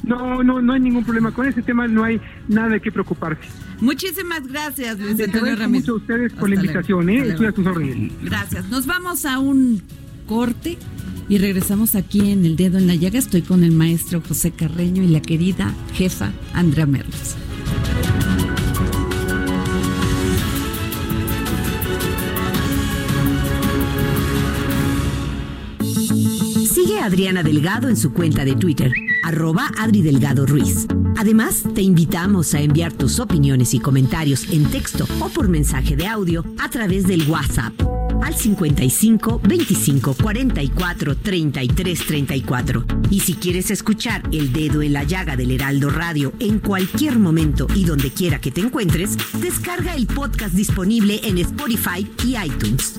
[0.03, 3.49] No, no, no hay ningún problema con ese tema, no hay nada de qué preocuparse.
[3.81, 5.81] Muchísimas gracias, Luis Antonio Ramírez.
[5.81, 7.09] mucho a ustedes por la invitación.
[7.09, 7.27] ¿eh?
[7.29, 8.11] Estoy a tus órdenes.
[8.21, 8.67] Gracias.
[8.69, 9.81] Nos vamos a un
[10.27, 10.77] corte
[11.29, 13.19] y regresamos aquí en El Dedo en la Llaga.
[13.19, 17.35] Estoy con el maestro José Carreño y la querida jefa Andrea Merlos.
[26.73, 28.91] Sigue a Adriana Delgado en su cuenta de Twitter,
[29.23, 30.87] arroba Adri Delgado Ruiz.
[31.19, 36.07] Además, te invitamos a enviar tus opiniones y comentarios en texto o por mensaje de
[36.07, 37.73] audio a través del WhatsApp
[38.21, 42.85] al 55 25 44 33 34.
[43.09, 47.67] Y si quieres escuchar El Dedo en la Llaga del Heraldo Radio en cualquier momento
[47.75, 52.98] y donde quiera que te encuentres, descarga el podcast disponible en Spotify y iTunes.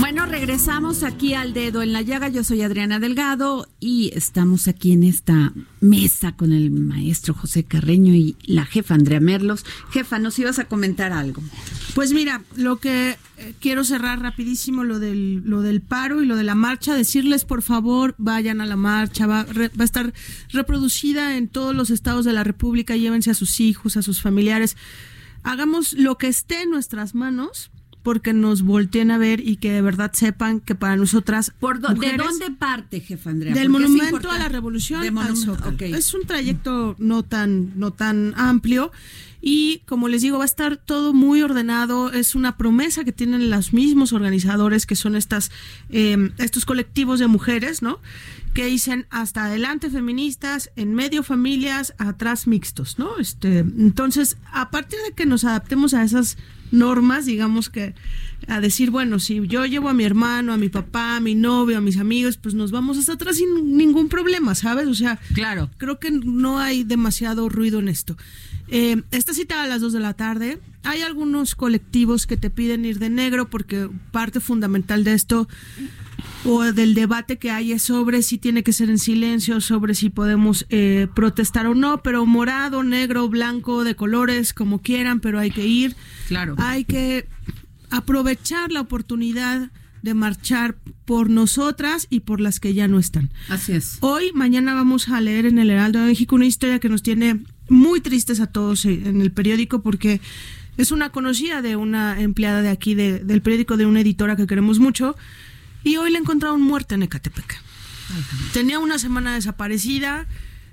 [0.00, 2.28] Bueno, regresamos aquí al dedo en la llaga.
[2.30, 8.14] Yo soy Adriana Delgado y estamos aquí en esta mesa con el maestro José Carreño
[8.14, 9.64] y la jefa Andrea Merlos.
[9.90, 11.42] Jefa, nos ibas a comentar algo.
[11.94, 16.34] Pues mira, lo que eh, quiero cerrar rapidísimo lo del lo del paro y lo
[16.36, 20.14] de la marcha, decirles por favor vayan a la marcha, va, re- va a estar
[20.50, 24.76] reproducida en todos los estados de la República, llévense a sus hijos, a sus familiares,
[25.42, 27.70] hagamos lo que esté en nuestras manos
[28.02, 31.88] porque nos volteen a ver y que de verdad sepan que para nosotras ¿Por do-
[31.88, 33.54] ¿De mujeres- dónde parte, jefa Andrea?
[33.54, 35.76] del monumento a la revolución De al Zócalo.
[35.80, 38.90] Es un trayecto no tan, no tan amplio
[39.42, 42.12] y como les digo, va a estar todo muy ordenado.
[42.12, 45.50] Es una promesa que tienen los mismos organizadores que son estas,
[45.88, 47.98] eh, estos colectivos de mujeres, ¿no?
[48.52, 53.18] Que dicen hasta adelante feministas, en medio familias, atrás mixtos, ¿no?
[53.18, 56.36] Este, entonces, a partir de que nos adaptemos a esas
[56.72, 57.94] normas, digamos que
[58.46, 61.78] a decir, bueno, si yo llevo a mi hermano, a mi papá, a mi novio,
[61.78, 64.86] a mis amigos, pues nos vamos hasta atrás sin ningún problema, ¿sabes?
[64.88, 65.70] O sea, Claro.
[65.78, 68.16] creo que no hay demasiado ruido en esto.
[68.70, 70.60] Eh, esta cita a las 2 de la tarde.
[70.84, 75.48] Hay algunos colectivos que te piden ir de negro porque parte fundamental de esto
[76.44, 80.08] o del debate que hay es sobre si tiene que ser en silencio, sobre si
[80.08, 85.50] podemos eh, protestar o no, pero morado, negro, blanco, de colores, como quieran, pero hay
[85.50, 85.96] que ir.
[86.28, 86.54] Claro.
[86.58, 87.28] Hay que
[87.90, 89.70] aprovechar la oportunidad
[90.02, 93.30] de marchar por nosotras y por las que ya no están.
[93.48, 93.98] Así es.
[94.00, 97.40] Hoy, mañana vamos a leer en el Heraldo de México una historia que nos tiene
[97.70, 100.20] muy tristes a todos en el periódico porque
[100.76, 104.46] es una conocida de una empleada de aquí de- del periódico de una editora que
[104.46, 105.16] queremos mucho
[105.84, 107.58] y hoy le encontraron muerta en Ecatepec.
[108.52, 110.26] Tenía una semana desaparecida,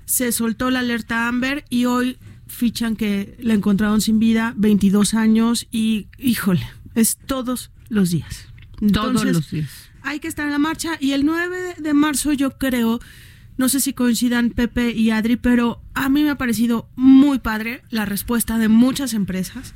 [0.06, 5.66] se soltó la alerta Amber y hoy fichan que la encontraron sin vida, 22 años
[5.70, 8.48] y híjole, es todos los días.
[8.92, 9.70] Todos los días.
[10.02, 13.00] hay que estar en la marcha y el 9 de marzo yo creo,
[13.58, 17.82] no sé si coincidan Pepe y Adri, pero a mí me ha parecido muy padre
[17.90, 19.74] la respuesta de muchas empresas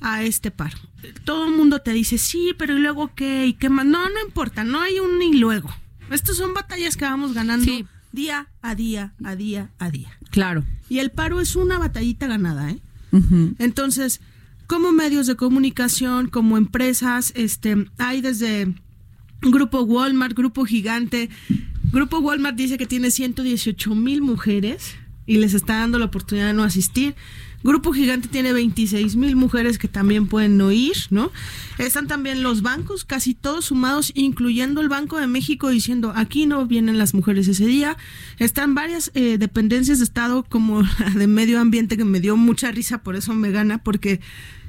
[0.00, 0.76] a este paro.
[1.24, 3.46] Todo el mundo te dice, sí, pero ¿y luego qué?
[3.46, 3.86] ¿Y qué más?
[3.86, 5.70] No, no importa, no hay un ni luego.
[6.10, 7.86] Estas son batallas que vamos ganando Sí.
[8.12, 10.18] día a día, a día, a día.
[10.30, 10.64] Claro.
[10.90, 12.78] Y el paro es una batallita ganada, ¿eh?
[13.58, 14.20] Entonces,
[14.66, 18.74] como medios de comunicación, como empresas, este, hay desde
[19.40, 21.30] Grupo Walmart, Grupo Gigante.
[21.94, 26.52] Grupo Walmart dice que tiene 118 mil mujeres y les está dando la oportunidad de
[26.52, 27.14] no asistir.
[27.62, 31.30] Grupo Gigante tiene 26 mil mujeres que también pueden no ir, ¿no?
[31.78, 36.66] Están también los bancos, casi todos sumados, incluyendo el Banco de México, diciendo aquí no
[36.66, 37.96] vienen las mujeres ese día.
[38.40, 42.72] Están varias eh, dependencias de Estado, como la de Medio Ambiente, que me dio mucha
[42.72, 44.20] risa, por eso me gana, porque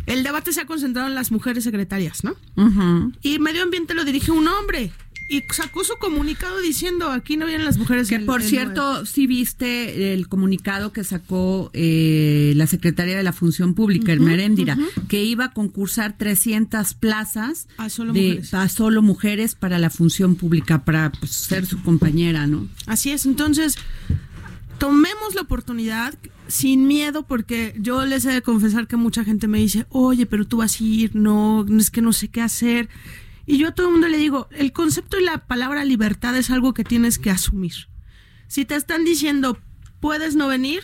[0.05, 2.35] el debate se ha concentrado en las mujeres secretarias, ¿no?
[2.55, 3.13] Ujú.
[3.23, 4.91] Y Medio Ambiente lo dirige un hombre.
[5.27, 8.07] Y sacó su comunicado diciendo aquí no vienen las mujeres.
[8.09, 13.23] Que el- por el cierto, sí viste el comunicado que sacó eh, la Secretaría de
[13.23, 18.53] la Función Pública, el Meréndira, que iba a concursar 300 plazas A solo de, mujeres.
[18.53, 22.67] a solo mujeres para la función pública, para pues, ser su compañera, ¿no?
[22.85, 23.77] Así es, entonces
[24.77, 26.13] tomemos la oportunidad
[26.47, 30.45] sin miedo porque yo les he de confesar que mucha gente me dice, oye, pero
[30.45, 32.89] tú vas a ir, no, es que no sé qué hacer.
[33.45, 36.49] Y yo a todo el mundo le digo, el concepto y la palabra libertad es
[36.49, 37.73] algo que tienes que asumir.
[38.47, 39.59] Si te están diciendo,
[39.99, 40.81] puedes no venir,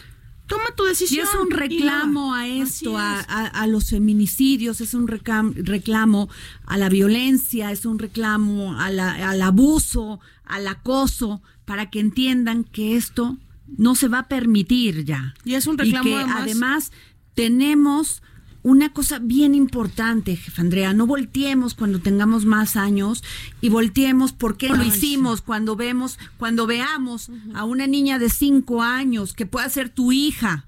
[0.47, 1.25] toma tu Y decisión.
[1.27, 3.25] es un y reclamo a esto, a, es.
[3.29, 6.29] a- a los feminicidios, es un recam- reclamo
[6.65, 12.63] a la violencia, es un reclamo a la- al abuso, al acoso, para que entiendan
[12.65, 13.37] que esto
[13.77, 15.33] no se va a permitir ya.
[15.45, 16.91] Y es un reclamo que además- además
[17.33, 18.21] tenemos
[18.63, 23.23] una cosa bien importante, jefa Andrea, no volteemos cuando tengamos más años
[23.59, 28.83] y volteemos por qué lo hicimos cuando vemos, cuando veamos a una niña de cinco
[28.83, 30.67] años que pueda ser tu hija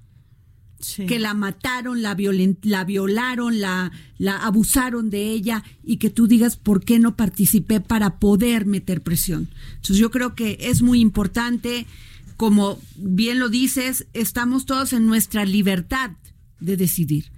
[0.80, 1.06] Sí.
[1.06, 6.28] que la mataron, la, violen- la violaron, la, la abusaron de ella y que tú
[6.28, 9.48] digas por qué no participé para poder meter presión.
[9.76, 11.88] Entonces yo creo que es muy importante,
[12.36, 16.12] como bien lo dices, estamos todos en nuestra libertad
[16.60, 17.32] de decidir,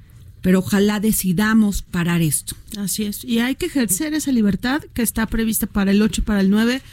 [0.46, 2.56] pero ojalá decidamos parar esto.
[2.78, 3.24] Así es.
[3.24, 6.52] Y hay que ejercer esa libertad que está prevista para el 8 y para el
[6.52, 6.84] 9.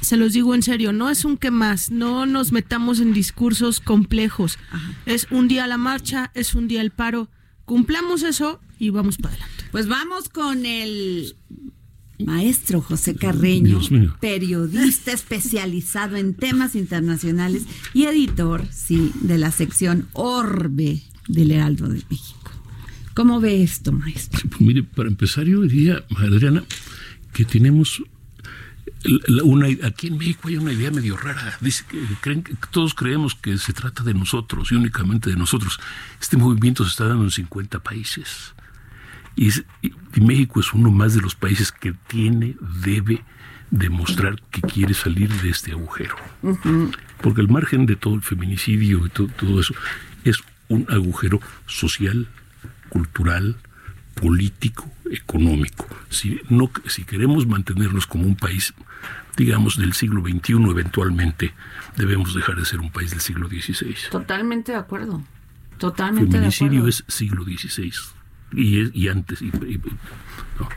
[0.00, 3.78] Se los digo en serio, no es un que más, no nos metamos en discursos
[3.78, 4.58] complejos.
[5.06, 7.28] Es un día la marcha, es un día el paro.
[7.64, 9.66] Cumplamos eso y vamos para adelante.
[9.70, 11.36] Pues vamos con el
[12.18, 13.80] maestro José Carreño,
[14.18, 22.02] periodista especializado en temas internacionales y editor, sí, de la sección Orbe del Heraldo de
[22.10, 22.39] México.
[23.14, 24.48] ¿Cómo ve esto, maestro?
[24.48, 26.62] Pues mire, para empezar, yo diría, Adriana,
[27.32, 28.02] que tenemos
[29.44, 31.56] una aquí en México hay una idea medio rara.
[31.60, 35.78] Dice que creen que todos creemos que se trata de nosotros y únicamente de nosotros.
[36.20, 38.54] Este movimiento se está dando en 50 países.
[39.36, 43.24] Y, es- y- México es uno más de los países que tiene, debe
[43.70, 46.16] demostrar que quiere salir de este agujero.
[47.22, 49.72] Porque el margen de todo el feminicidio y to- todo eso
[50.24, 50.38] es
[50.68, 52.28] un agujero social,
[52.90, 53.56] cultural,
[54.14, 55.86] político, económico.
[56.10, 58.74] Si, no, si queremos mantenernos como un país,
[59.36, 61.54] digamos, del siglo XXI eventualmente,
[61.96, 63.96] debemos dejar de ser un país del siglo XVI.
[64.10, 65.22] Totalmente de acuerdo.
[65.78, 67.92] Totalmente Feminicidio es siglo XVI.
[68.52, 69.40] Y, es- y antes.
[69.40, 69.80] y- y-
[70.58, 70.68] no,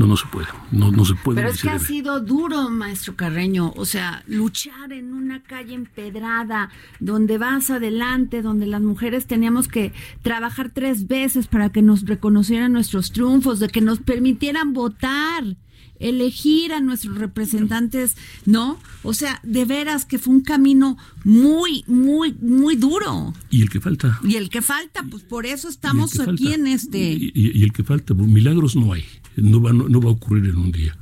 [0.00, 0.46] no, no se puede.
[0.72, 1.36] No, no se puede.
[1.36, 3.72] Pero es que ha sido duro, maestro Carreño.
[3.76, 6.70] O sea, luchar en una calle empedrada,
[7.00, 9.92] donde vas adelante, donde las mujeres teníamos que
[10.22, 15.56] trabajar tres veces para que nos reconocieran nuestros triunfos, de que nos permitieran votar,
[15.98, 18.78] elegir a nuestros representantes, ¿no?
[19.02, 23.34] O sea, de veras que fue un camino muy, muy, muy duro.
[23.50, 24.18] Y el que falta.
[24.24, 26.54] Y el que falta, pues por eso estamos aquí falta.
[26.54, 26.98] en este.
[27.12, 29.04] Y, y- y el que falta, milagros no hay.
[29.36, 30.96] No va, no, no va a ocurrir en un día.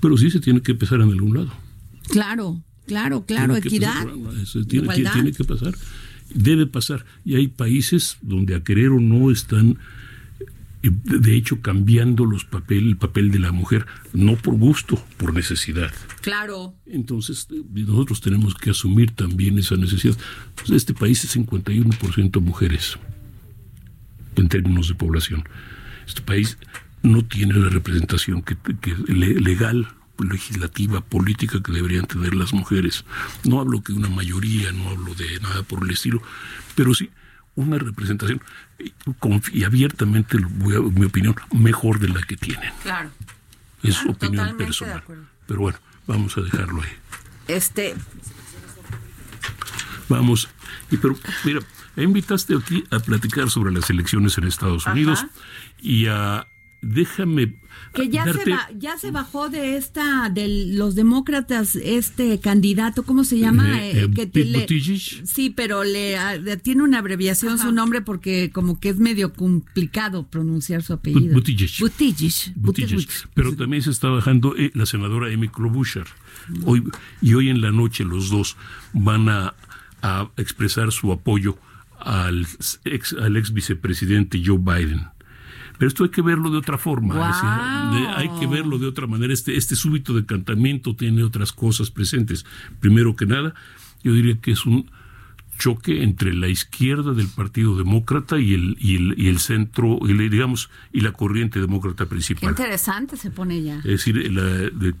[0.00, 1.52] Pero sí se tiene que empezar en algún lado.
[2.08, 3.94] Claro, claro, claro, Tiene que equidad.
[4.06, 5.12] pasar tiene, igualdad.
[5.12, 5.74] tiene que pasar.
[6.34, 7.04] Debe pasar.
[7.24, 9.78] Y hay países donde a querer o no están,
[10.82, 15.02] eh, de de hecho, cambiando los papel, el papel de la mujer, no por gusto,
[15.18, 15.92] por necesidad.
[16.22, 16.74] Claro.
[16.86, 20.16] Entonces, eh, nosotros tenemos que asumir también esa necesidad.
[20.56, 22.98] Pues, Este país es 51% mujeres
[24.36, 25.44] en términos de población.
[26.06, 26.56] Este país
[27.02, 29.88] no tiene la representación que, que le- legal,
[30.18, 33.04] legislativa, política que deberían tener las mujeres.
[33.44, 36.22] No hablo que una mayoría, no hablo de nada por el estilo,
[36.76, 37.10] pero sí
[37.54, 38.40] una representación
[38.78, 38.92] eh,
[39.52, 42.72] y abiertamente, voy a- mi opinión, mejor de la que tienen.
[42.82, 43.10] Claro.
[43.82, 45.02] Es Claro, opinión personal.
[45.46, 46.92] Pero bueno, vamos a dejarlo ahí.
[47.48, 47.94] Este,
[50.08, 50.48] Vamos.
[50.90, 51.60] Y pero, mira,
[51.96, 54.92] invitaste aquí a platicar sobre las elecciones en Estados Ajá.
[54.92, 55.24] Unidos
[55.80, 56.46] y a
[56.82, 57.54] déjame
[57.94, 63.24] que ya se, ba- ya se bajó de esta, de los demócratas, este candidato, ¿cómo
[63.24, 63.82] se llama?
[63.82, 65.26] Eh, eh, que Pete le- Buttigieg.
[65.26, 70.26] Sí, pero le, a- tiene una abreviación su nombre porque como que es medio complicado
[70.28, 71.34] pronunciar su apellido.
[71.34, 71.70] Buttigieg.
[71.80, 72.52] Buttigieg.
[72.56, 72.94] Buttigieg.
[72.96, 73.28] Buttigieg.
[73.34, 76.06] Pero también se está bajando eh, la senadora Amy Klobuchar.
[76.64, 76.82] Hoy,
[77.20, 78.56] y hoy en la noche los dos
[78.92, 79.54] van a,
[80.02, 81.56] a expresar su apoyo
[82.00, 82.46] al
[82.84, 85.06] ex, al ex vicepresidente Joe Biden.
[85.78, 87.14] Pero esto hay que verlo de otra forma.
[87.30, 89.32] Es hay que verlo de otra manera.
[89.32, 92.44] Este, este súbito decantamiento tiene otras cosas presentes.
[92.80, 93.54] Primero que nada,
[94.04, 94.90] yo diría que es un
[95.58, 100.12] choque entre la izquierda del Partido Demócrata y el, y el, y el centro, y
[100.12, 102.50] le- digamos, y la corriente demócrata Qué principal.
[102.50, 103.76] interesante se pone ya.
[103.78, 104.94] Es decir, la, de-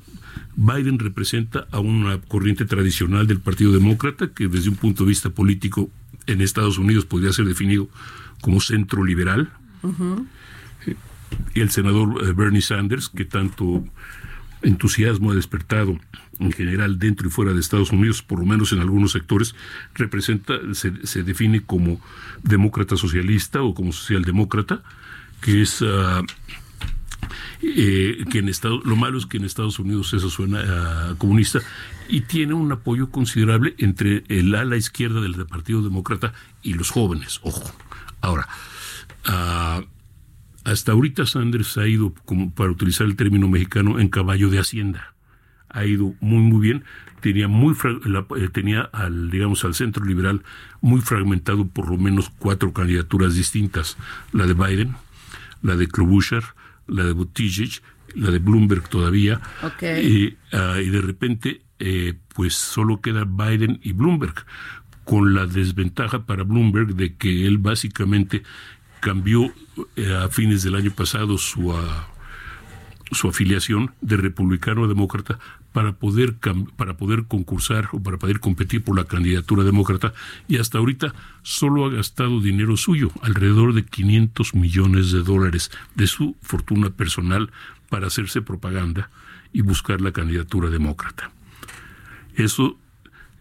[0.54, 5.30] Biden representa a una corriente tradicional del Partido Demócrata que desde un punto de vista
[5.30, 5.90] político
[6.26, 7.88] en Estados Unidos podría ser definido
[8.40, 9.50] como centro liberal.
[11.54, 13.84] Y el senador eh, Bernie Sanders, que tanto
[14.62, 15.98] entusiasmo ha despertado
[16.38, 19.54] en general dentro y fuera de Estados Unidos, por lo menos en algunos sectores,
[19.94, 22.00] representa, se, define como
[22.42, 24.82] demócrata socialista o como socialdemócrata,
[25.40, 26.22] que es ah,
[27.62, 31.60] eh, que en Estados, lo malo es que en Estados Unidos eso suena a comunista
[32.08, 37.40] y tiene un apoyo considerable entre el ala izquierda del Partido Demócrata y los jóvenes.
[37.42, 37.70] Ojo.
[38.20, 38.48] Ahora,
[39.26, 39.82] ah,
[40.64, 45.14] hasta ahorita Sanders ha ido, como para utilizar el término mexicano, en caballo de hacienda.
[45.68, 46.84] Ha ido muy muy bien.
[47.20, 50.42] Tenía muy la- eh, tenía al digamos al centro liberal
[50.80, 53.96] muy fragmentado por lo menos cuatro candidaturas distintas:
[54.32, 54.94] la de Biden,
[55.62, 56.42] la de Klobuchar,
[56.88, 57.80] la de Buttigieg,
[58.14, 59.40] la de Bloomberg todavía.
[59.62, 59.82] Ok.
[60.02, 64.44] Y, ah, y de repente, eh, pues solo queda Biden y Bloomberg.
[65.04, 68.44] con la desventaja para Bloomberg de que él básicamente
[69.02, 69.52] cambió
[69.96, 72.08] eh, a fines del año pasado su, ah,
[73.10, 75.40] su afiliación de republicano a demócrata
[75.72, 76.36] para poder
[76.76, 80.14] para poder concursar o para poder competir por la candidatura demócrata
[80.46, 86.06] y hasta ahorita solo ha gastado dinero suyo, alrededor de 500 millones de dólares de
[86.06, 87.50] su fortuna personal
[87.88, 89.10] para hacerse propaganda
[89.52, 91.32] y buscar la candidatura demócrata.
[92.36, 92.78] Eso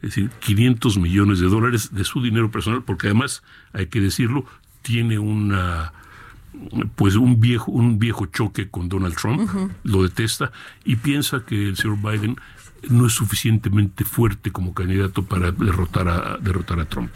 [0.01, 4.45] es decir, 500 millones de dólares de su dinero personal, porque además, hay que decirlo,
[4.81, 5.93] tiene una
[6.95, 9.49] pues un viejo un viejo choque con Donald Trump,
[9.83, 10.51] lo detesta
[10.83, 12.35] y piensa que el señor Biden
[12.89, 17.11] no es suficientemente fuerte como candidato para derrotar a derrotar a Trump.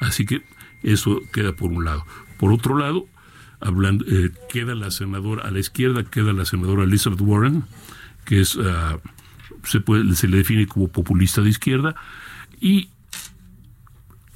[0.00, 0.42] Así que
[0.82, 2.04] eso queda por un lado.
[2.38, 3.06] Por otro lado,
[3.60, 7.64] hablando eh, queda la senadora a la izquierda queda la senadora Elizabeth Warren,
[8.24, 8.98] que es ah,
[9.62, 11.94] se puede se le define como populista de izquierda
[12.60, 12.90] y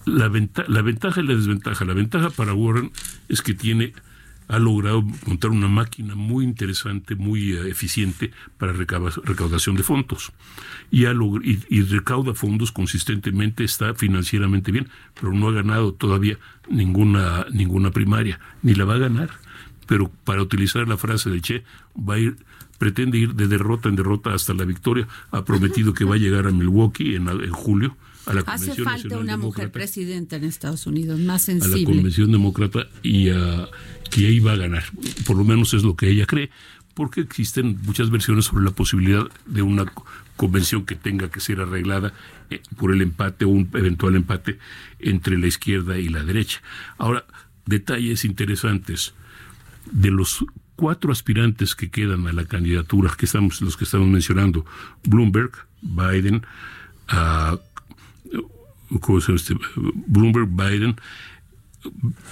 [0.08, 1.84] la, venta- la ventaja y la desventaja.
[1.84, 2.90] La ventaja para Warren
[3.28, 3.92] es que tiene
[4.48, 10.32] ha logrado montar una máquina muy interesante, muy eh, eficiente para recaudación de fondos.
[10.90, 14.88] Y, ha y, y recauda fondos consistentemente, está financieramente bien,
[15.20, 16.38] pero no ha ganado todavía
[16.70, 19.28] ninguna, ninguna primaria, ni la va a ganar.
[19.86, 22.36] Pero para utilizar la frase de Che, va a ir,
[22.78, 25.06] pretende ir de derrota en derrota hasta la victoria.
[25.30, 27.98] Ha prometido que va a llegar a Milwaukee en, en julio.
[28.28, 31.84] A la Hace falta Nacional una mujer presidenta en Estados Unidos, más a la sensible.
[31.96, 33.66] convención demócrata y ah,
[34.10, 34.84] que va a ganar.
[35.26, 36.50] Por lo menos es lo que ella cree,
[36.94, 40.04] porque existen muchas versiones sobre la posibilidad de una co-
[40.36, 42.12] convención que tenga que ser arreglada
[42.50, 44.58] eh, por el empate o un eventual empate
[44.98, 46.60] entre la izquierda y la derecha.
[46.98, 47.24] Ahora,
[47.66, 49.14] detalles interesantes.
[49.90, 50.44] De los
[50.76, 54.66] cuatro aspirantes que quedan a la candidatura, que estamos, los que estamos mencionando,
[55.04, 56.42] Bloomberg, Biden,
[57.08, 57.58] ah,
[59.00, 59.54] ¿cómo se llama este?
[60.06, 60.96] Bloomberg, Biden,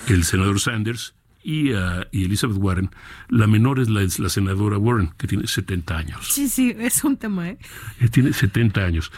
[0.09, 2.91] el senador Sanders y, ah, y Elizabeth Warren.
[3.29, 6.27] La menor es la, es la senadora Warren, que tiene 70 años.
[6.29, 7.59] Sí, sí, es un tema, ¿eh?
[8.01, 9.13] Eh, Tiene 70 años.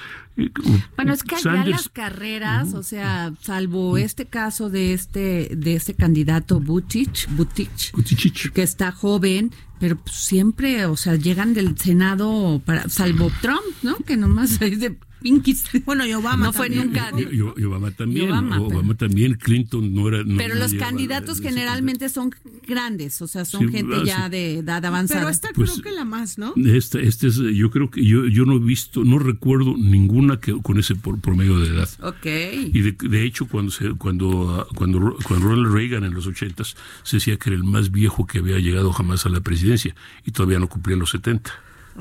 [0.97, 5.75] Bueno, es que allá Sanders- las carreras, o sea, salvo este caso de este de
[5.75, 8.53] este candidato Butich, Butich, Buttigieg.
[8.53, 13.97] que está joven, pero pues siempre, o sea, llegan del Senado para salvo Trump, ¿no?
[13.99, 15.65] Que nomás es de pinkies.
[15.85, 16.87] Bueno, y Obama no fue también.
[16.87, 17.11] nunca.
[17.19, 18.27] Y- y- y Obama también.
[18.27, 19.35] Y Obama, Obama, pero- también.
[19.35, 20.23] Clinton no era.
[20.23, 22.31] no- Pero los candidatos generalmente son
[22.69, 24.31] grandes, o sea, son Sí, gente ah, ya sí.
[24.31, 25.21] de edad avanzada.
[25.23, 26.53] Pero esta Pues- creo que la más, ¿no?
[26.57, 30.53] Este, este es, yo creo que yo, yo no he visto, no recuerdo ninguna que
[30.63, 31.89] con ese por- promedio de edad.
[32.03, 32.27] Ok.
[32.27, 36.77] Y de, de hecho, cuando se, cuando, ah, cuando, cuando Ronald Reagan en los ochentas
[37.03, 40.31] se decía que era el más viejo que había llegado jamás a la presidencia y
[40.33, 41.51] todavía no cumplía los 70.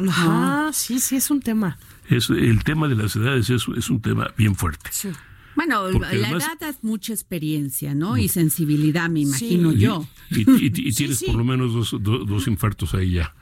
[0.10, 1.78] Ajá, sí, sí, es un tema.
[2.10, 4.90] Es, el tema de las edades es, es un tema bien fuerte.
[5.56, 8.16] Bueno, Porque la además- edad es mucha experiencia, ¿no?
[8.16, 10.08] Y sensibilidad, me imagino yo.
[10.30, 13.34] Y, y- y tienes por lo menos dos, do- dos infartos ahí ya.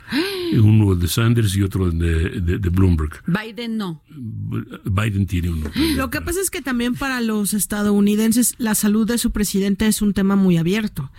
[0.60, 3.22] Uno de Sanders y otro de, de- de Bloomberg.
[3.28, 4.02] Biden no.
[4.86, 5.70] Biden tiene uno.
[5.96, 10.02] Lo que pasa es que también para los estadounidenses la salud de su presidente es
[10.02, 11.12] un tema muy abierto.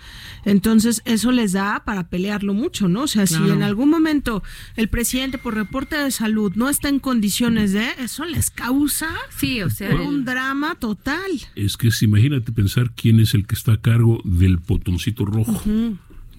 [0.45, 3.03] Entonces eso les da para pelearlo mucho, ¿no?
[3.03, 3.53] O sea, si Claro.
[3.53, 4.43] en algún momento
[4.75, 9.61] el presidente por reporte de salud no está en condiciones de, eso les causa Sí,
[9.61, 11.29] o sea, un drama total.
[11.55, 15.61] Es que es, imagínate pensar quién es el que está a cargo del botoncito rojo.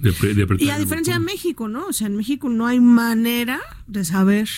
[0.01, 1.21] De Y a diferencia de.
[1.21, 1.87] México, ¿no?
[1.87, 4.49] O sea, en México no hay manera de saber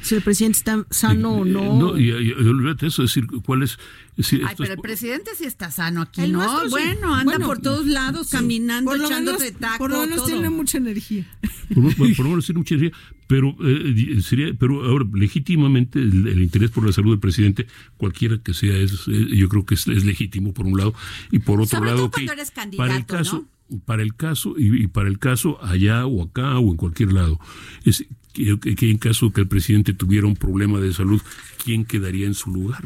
[0.00, 1.78] si el presidente está sano o no.
[1.78, 3.72] No, y, y- y olvídate eso, es decir, cuál es.
[4.12, 6.38] es decir, Ay, pero el presidente sí está sano aquí, El ¿no?
[6.38, 6.70] nuestro sí.
[6.70, 10.16] Bueno, anda Bueno, por todos lados caminando, por lo echándote menos, taco, por lo menos
[10.18, 10.26] todo.
[10.26, 11.26] tiene mucha energía.
[11.74, 16.26] por, por- por lo menos tiene mucha energía, pero eh, sería, pero ahora legítimamente el,
[16.28, 19.74] el interés por la salud del presidente, cualquiera que sea, es, eh, yo creo que
[19.74, 20.94] es, es legítimo por un lado
[21.30, 23.48] y por otro Sobre lado todo cuando eres para el candidato, caso,
[23.84, 27.38] para el caso y, y para el caso allá o acá o en cualquier lado,
[27.84, 31.20] es que, en caso que el presidente tuviera un problema de salud,
[31.62, 32.84] ¿quién quedaría en su lugar?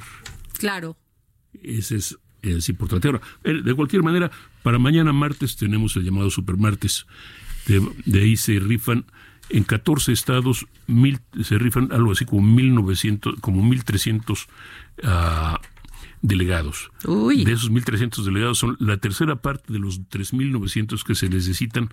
[0.59, 0.97] Claro.
[1.63, 3.09] Ese es, es importante.
[3.09, 4.31] Ahora, de cualquier manera,
[4.63, 7.07] para mañana martes tenemos el llamado supermartes.
[7.67, 9.07] De, de ahí se rifan
[9.49, 14.49] en 14 estados, mil, se rifan algo así como 1900, como 1300
[15.05, 15.61] ah,
[16.27, 16.91] delegados.
[17.05, 17.45] Uy.
[17.45, 21.91] De esos 1300 delegados son la tercera parte de los 3900 que se necesitan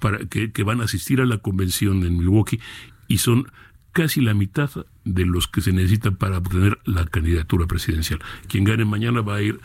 [0.00, 2.60] para que, que van a asistir a la convención en Milwaukee
[3.08, 3.50] y son
[3.92, 4.70] casi la mitad
[5.04, 8.20] de los que se necesitan para obtener la candidatura presidencial.
[8.48, 9.60] Quien gane mañana va a ir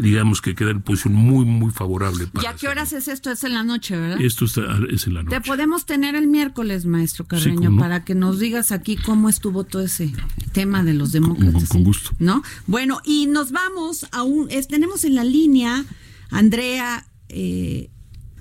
[0.00, 2.26] digamos que queda en posición muy, muy favorable.
[2.26, 3.30] Para ¿Y a qué horas es esto?
[3.30, 4.20] Es en la noche, ¿verdad?
[4.20, 5.36] Esto está, es en la noche.
[5.40, 7.78] Te podemos tener el miércoles, maestro Carreño, no.
[7.80, 10.12] para que nos digas aquí cómo estuvo todo ese
[10.52, 11.54] tema de los demócratas.
[11.54, 12.10] Con- con gusto.
[12.18, 12.42] ¿No?
[12.66, 14.50] Bueno, y nos vamos a un.
[14.50, 15.84] es- tenemos en la línea,
[16.30, 17.90] Andrea, eh,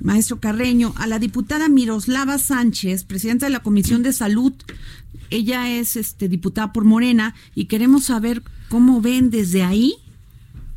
[0.02, 4.54] maestro Carreño, a la diputada Miroslava Sánchez, presidenta de la Comisión de Salud.
[5.30, 9.96] Ella es este, diputada por Morena y queremos saber cómo ven desde ahí,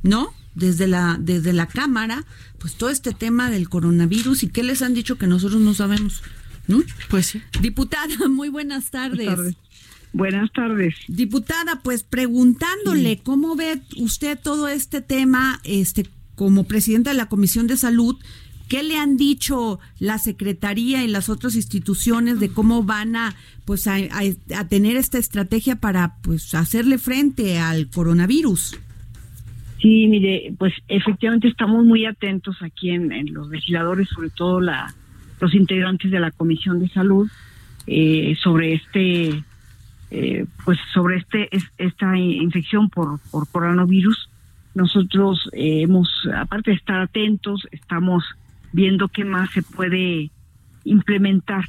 [0.03, 0.33] ¿no?
[0.59, 2.25] Desde la, desde la Cámara,
[2.59, 6.23] pues todo este tema del coronavirus y qué les han dicho que nosotros no sabemos,
[6.67, 6.83] ¿no?
[7.09, 7.41] Pues sí.
[7.61, 9.27] Diputada, muy buenas tardes.
[9.27, 9.57] Buenas tardes.
[10.13, 10.95] Buenas tardes.
[11.07, 17.67] Diputada, pues preguntándole cómo ve usted todo este tema, este, como presidenta de la Comisión
[17.67, 18.17] de Salud,
[18.69, 23.87] ¿qué le han dicho la Secretaría y las otras instituciones de cómo van a, pues,
[23.87, 28.77] a, a- a tener esta estrategia para, pues, hacerle frente al coronavirus?
[29.81, 34.93] Sí, mire, pues efectivamente estamos muy atentos aquí en, los legisladores, sobre todo la,
[35.41, 37.29] los integrantes de la Comisión de Salud,
[37.87, 39.45] eh, sobre este,
[40.11, 44.29] eh, pues sobre este es- esta infección por, por coronavirus.
[44.75, 48.25] Nosotros eh, hemos, aparte de estar atentos, estamos
[48.73, 50.31] viendo qué más se puede
[50.85, 51.65] implementar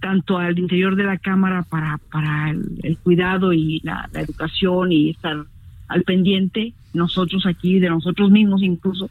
[0.00, 5.44] tanto al interior de la cámara para para el, cuidado y la educación y estar
[5.88, 9.10] al pendiente nosotros aquí de nosotros mismos incluso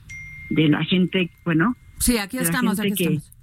[0.49, 3.33] de la gente bueno Sí, aquí estamos, aquí gente que, estamos.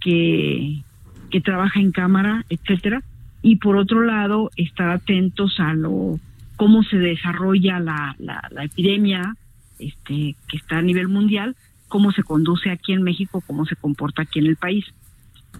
[0.00, 0.82] que
[1.30, 3.02] que trabaja en cámara etcétera.
[3.42, 6.18] Y por otro lado estar atentos a lo
[6.56, 9.36] cómo se desarrolla la, la, la epidemia
[9.78, 11.54] este que está a nivel mundial
[11.86, 14.84] cómo se conduce aquí en México cómo se comporta aquí en el país.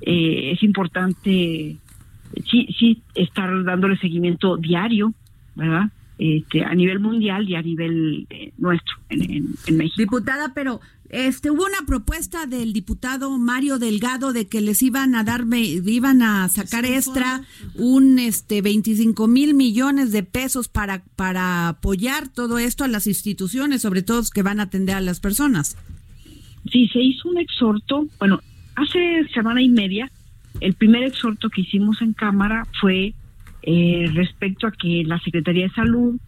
[0.00, 1.76] Eh, es importante
[2.50, 5.14] sí sí estar dándole seguimiento diario
[5.54, 10.52] verdad este a nivel mundial y a nivel eh, nuestro en, en, en México Diputada,
[10.54, 15.46] pero este hubo una propuesta del diputado Mario Delgado de que les iban a dar,
[15.54, 17.42] iban a sacar extra
[17.76, 23.80] un este 25 mil millones de pesos para, para apoyar todo esto a las instituciones,
[23.82, 25.78] sobre todo que van a atender a las personas.
[26.70, 28.40] Sí, se hizo un exhorto, bueno,
[28.74, 30.10] hace semana y media,
[30.60, 33.14] el primer exhorto que hicimos en Cámara fue
[33.70, 36.18] eh, respecto a que la Secretaría de Salud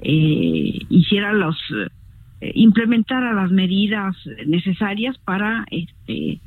[0.00, 1.56] eh, hiciera los,
[2.42, 4.14] eh, implementara las medidas
[4.46, 6.40] necesarias para este,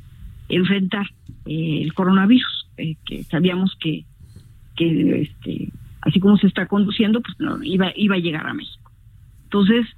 [0.48, 1.06] enfrentar
[1.46, 4.04] eh, el coronavirus, eh, que sabíamos que,
[4.76, 8.92] que este, así como se está conduciendo, pues no, iba, iba a llegar a México.
[9.42, 9.88] Entonces,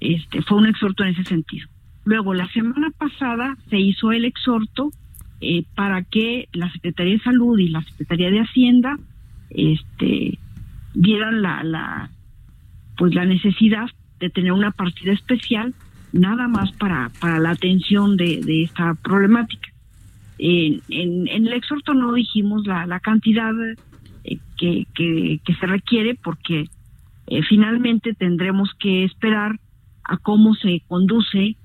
[0.00, 1.68] este, fue un exhorto en ese sentido.
[2.04, 4.90] Luego, la semana pasada se hizo el exhorto
[5.74, 8.98] para que la Secretaría de Salud y la Secretaría de Hacienda
[9.50, 10.38] este,
[10.94, 12.10] dieran la, la,
[12.96, 13.86] pues la necesidad
[14.18, 15.74] de tener una partida especial
[16.12, 19.68] nada más para, para la atención de, de esta problemática.
[20.38, 23.52] En, en, en el exhorto no dijimos la, la cantidad
[24.24, 26.64] eh, que, que, que se requiere porque
[27.26, 29.58] eh, finalmente tendremos que esperar
[30.04, 31.56] a cómo se conduce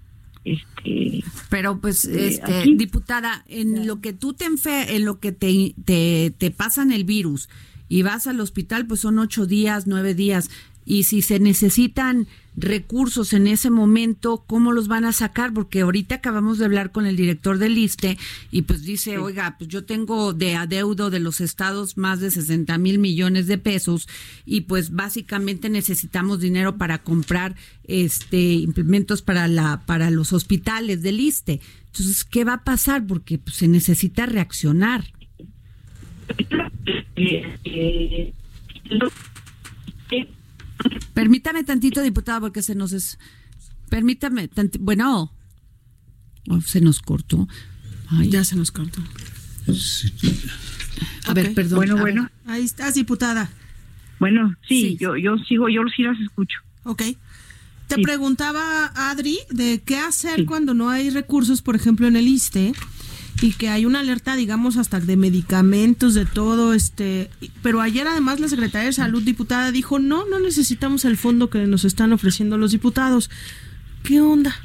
[0.43, 5.19] este Pero pues, Eh, este, aquí- diputada, en lo que tú te enfe en lo
[5.19, 7.49] que te, te, te pasan el virus
[7.87, 10.49] y vas al hospital, pues son ocho días, nueve días.
[10.87, 15.51] Y si se necesitan recursos en ese momento, ¿cómo los van a sacar?
[15.51, 18.17] Porque ahorita acabamos de hablar con el director del ISTE
[18.51, 22.77] y pues dice, oiga, pues yo tengo de adeudo de los estados más de 60
[22.77, 24.07] mil millones de pesos
[24.45, 31.19] y pues básicamente necesitamos dinero para comprar este implementos para la para los hospitales del
[31.19, 31.61] ISTE.
[31.87, 33.07] Entonces, ¿qué va a pasar?
[33.07, 35.05] Porque pues, se necesita reaccionar.
[41.13, 43.17] Permítame tantito, diputada, porque se nos es.
[43.89, 45.31] Permítame, tanti- bueno,
[46.49, 47.47] oh, se nos cortó.
[48.09, 49.01] Ay, Ya se nos cortó.
[51.27, 51.77] a ver, perdón.
[51.77, 52.13] bueno a ver.
[52.13, 53.49] bueno Ahí estás, diputada.
[54.19, 54.97] bueno sí, Sí.
[54.99, 57.01] yo yo sigo yo sí las escucho Ok.
[57.87, 58.01] Te Sí.
[58.03, 60.45] preguntaba, Adri, de qué hacer Sí.
[60.45, 62.73] cuando no hay recursos, por ejemplo, en el ISTE,
[63.41, 67.29] y que hay una alerta, digamos, hasta de medicamentos, de todo, este,
[67.61, 71.65] pero ayer además la Secretaría de Salud, diputada, dijo, no, no necesitamos el fondo que
[71.67, 73.29] nos están ofreciendo los diputados.
[74.03, 74.55] ¿Qué onda?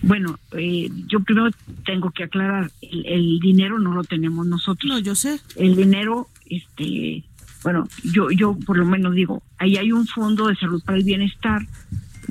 [0.00, 1.50] bueno eh, yo primero
[1.84, 5.40] tengo que aclarar el, el dinero no lo tenemos nosotros No, yo sé.
[5.56, 7.24] el dinero este
[7.64, 11.02] bueno yo yo por lo menos digo ahí hay un fondo de salud para el
[11.04, 11.66] bienestar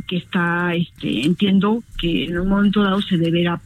[0.07, 3.59] que está este entiendo que en un momento dado se deberá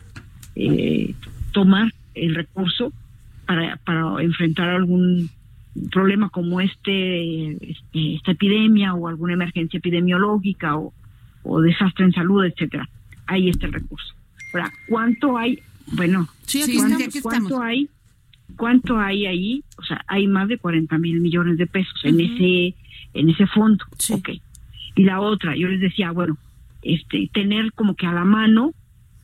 [0.56, 1.14] eh,
[1.52, 2.94] tomar el recurso
[3.46, 5.30] para para enfrentar algún
[5.92, 10.94] problema como este, este esta epidemia o alguna emergencia epidemiológica o,
[11.44, 12.88] o desastre en salud etcétera
[13.28, 14.14] ahí está el recurso.
[14.54, 15.60] Ahora, ¿cuánto hay?
[15.94, 17.66] Bueno, Sí, aquí ¿cuánto, estamos, aquí cuánto estamos.
[17.66, 17.90] hay?
[18.58, 19.64] ¿Cuánto hay ahí?
[19.78, 22.76] O sea, hay más de 40 mil millones de pesos en ese
[23.14, 23.86] en ese fondo.
[24.12, 24.30] Ok.
[24.96, 26.38] Y la otra, yo les decía, bueno,
[26.82, 28.74] este tener como que a la mano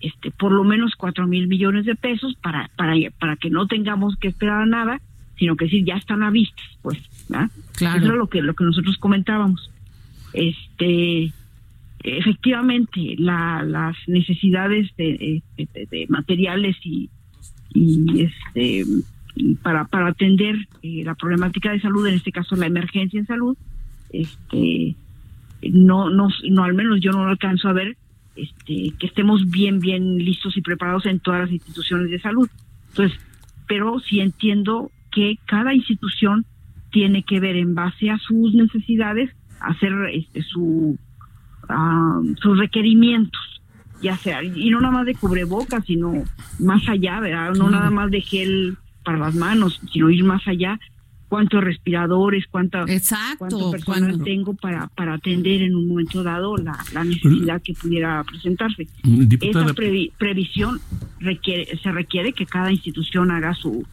[0.01, 4.15] este por lo menos 4 mil millones de pesos para para para que no tengamos
[4.17, 5.01] que esperar a nada,
[5.37, 6.97] sino que decir ya están a vistas, pues,
[7.29, 7.49] ¿verdad?
[7.75, 7.97] Claro.
[8.03, 9.71] Eso es lo que lo que nosotros comentábamos.
[10.33, 11.31] Este
[12.03, 17.09] efectivamente la, las necesidades de, de- de- de materiales y,
[17.73, 18.85] y este
[19.35, 23.25] y para para atender eh, la problemática de salud en este caso la emergencia en
[23.27, 23.57] salud
[24.11, 24.95] este
[25.71, 27.97] no no no al menos yo no lo alcanzo a ver
[28.37, 32.49] este que estemos bien bien listos y preparados en todas las instituciones de salud.
[32.89, 33.19] Entonces
[33.67, 36.45] pero sí entiendo que cada institución
[36.91, 39.29] tiene que ver en base a sus necesidades
[39.59, 40.97] hacer este su
[41.67, 43.41] ah, sus requerimientos
[44.01, 46.23] ya sea y no nada más de cubrebocas sino
[46.59, 50.79] más allá verdad no nada más de gel para las manos sino ir más allá
[51.29, 56.77] cuántos respiradores cuánta Exacto, personal cuando- tengo para para atender en un momento dado la,
[56.93, 60.79] la necesidad que pudiera presentarse Mm, diputada- esa previ- previsión
[61.19, 63.85] requiere se requiere que cada institución haga su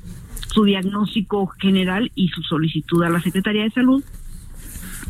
[0.53, 4.05] su diagnóstico general y su solicitud a la Secretaría de Salud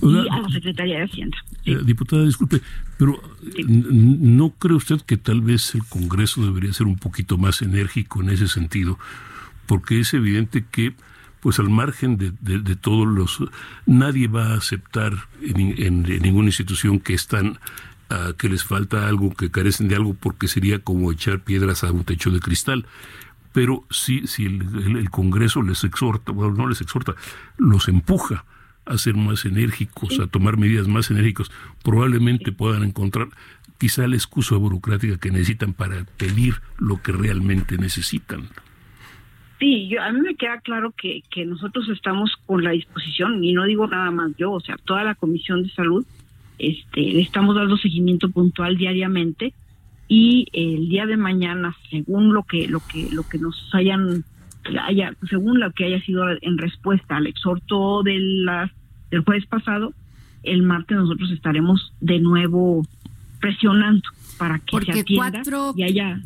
[0.03, 1.37] y a la Secretaría de Hacienda.
[1.67, 2.61] Eh, diputada, disculpe,
[2.99, 3.21] pero
[3.57, 8.23] eh, ¿no cree usted que tal vez el Congreso debería ser un poquito más enérgico
[8.23, 8.99] en ese sentido?
[9.67, 10.95] Porque es evidente que,
[11.45, 13.39] pues al margen de, de- de todos los...
[13.87, 17.59] Nadie va a aceptar en, en- en ninguna institución que están...
[18.09, 21.93] ah, que les falta algo, que carecen de algo, porque sería como echar piedras a
[21.93, 22.87] un techo de cristal.
[23.53, 27.15] Pero sí, si el, el- el Congreso les exhorta, bueno, no les exhorta,
[27.59, 28.47] los empuja
[28.87, 31.51] a ser más enérgicos, a tomar medidas más enérgicas,
[31.83, 33.29] probablemente puedan encontrar
[33.79, 38.49] quizá la excusa burocrática que necesitan para pedir lo que realmente necesitan.
[39.65, 43.55] Sí, yo, a mí me queda claro que, que nosotros estamos con la disposición, y
[43.55, 46.05] no digo nada más yo, o sea, toda la Comisión de Salud,
[46.59, 49.55] este, le estamos dando seguimiento puntual diariamente
[50.07, 54.23] y el día de mañana, según lo que lo que lo que nos hayan
[54.83, 58.71] haya, según lo que haya sido en respuesta al exhorto de la,
[59.11, 59.95] del jueves pasado,
[60.43, 62.87] el martes nosotros estaremos de nuevo
[63.41, 64.07] presionando
[64.37, 66.21] para que Porque se atienda cuatro- y haya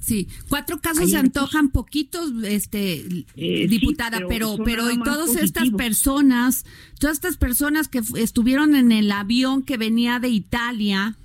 [0.00, 1.42] Sí, cuatro casos se hartos.
[1.42, 6.64] antojan poquitos, este, Eh, diputada, sí, pero, pero pero, y todas estas personas,
[6.98, 11.16] todas estas personas que estuvieron en el avión que venía de Italia,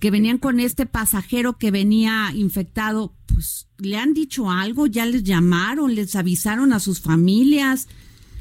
[0.00, 4.86] que venían con este pasajero que venía infectado, pues, ¿le han dicho algo?
[4.86, 5.94] ¿Ya les llamaron?
[5.94, 7.88] ¿Les avisaron a sus familias?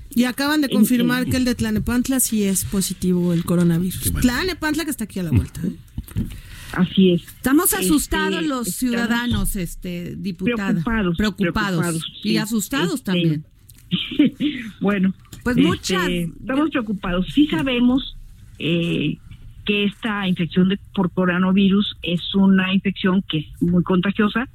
[0.09, 4.13] Y acaban de confirmar que el de Tlanepantla sí es positivo el coronavirus.
[4.21, 5.61] Tlanepantla que está aquí a la vuelta.
[5.63, 5.75] ¿eh?
[6.74, 7.22] Así es.
[7.24, 10.70] Estamos Este, asustados los ciudadanos, este, diputada.
[10.72, 11.70] Preocupados, Preocupados.
[11.82, 12.38] preocupados, y sí.
[12.38, 13.45] asustados Este, también.
[14.82, 15.13] bueno,
[15.43, 17.28] Pues este, muchas- estamos preocupados.
[17.34, 18.15] Sí sabemos
[18.59, 19.18] eh,
[19.65, 24.47] que esta infección de, por coronavirus es una infección que es muy contagiosa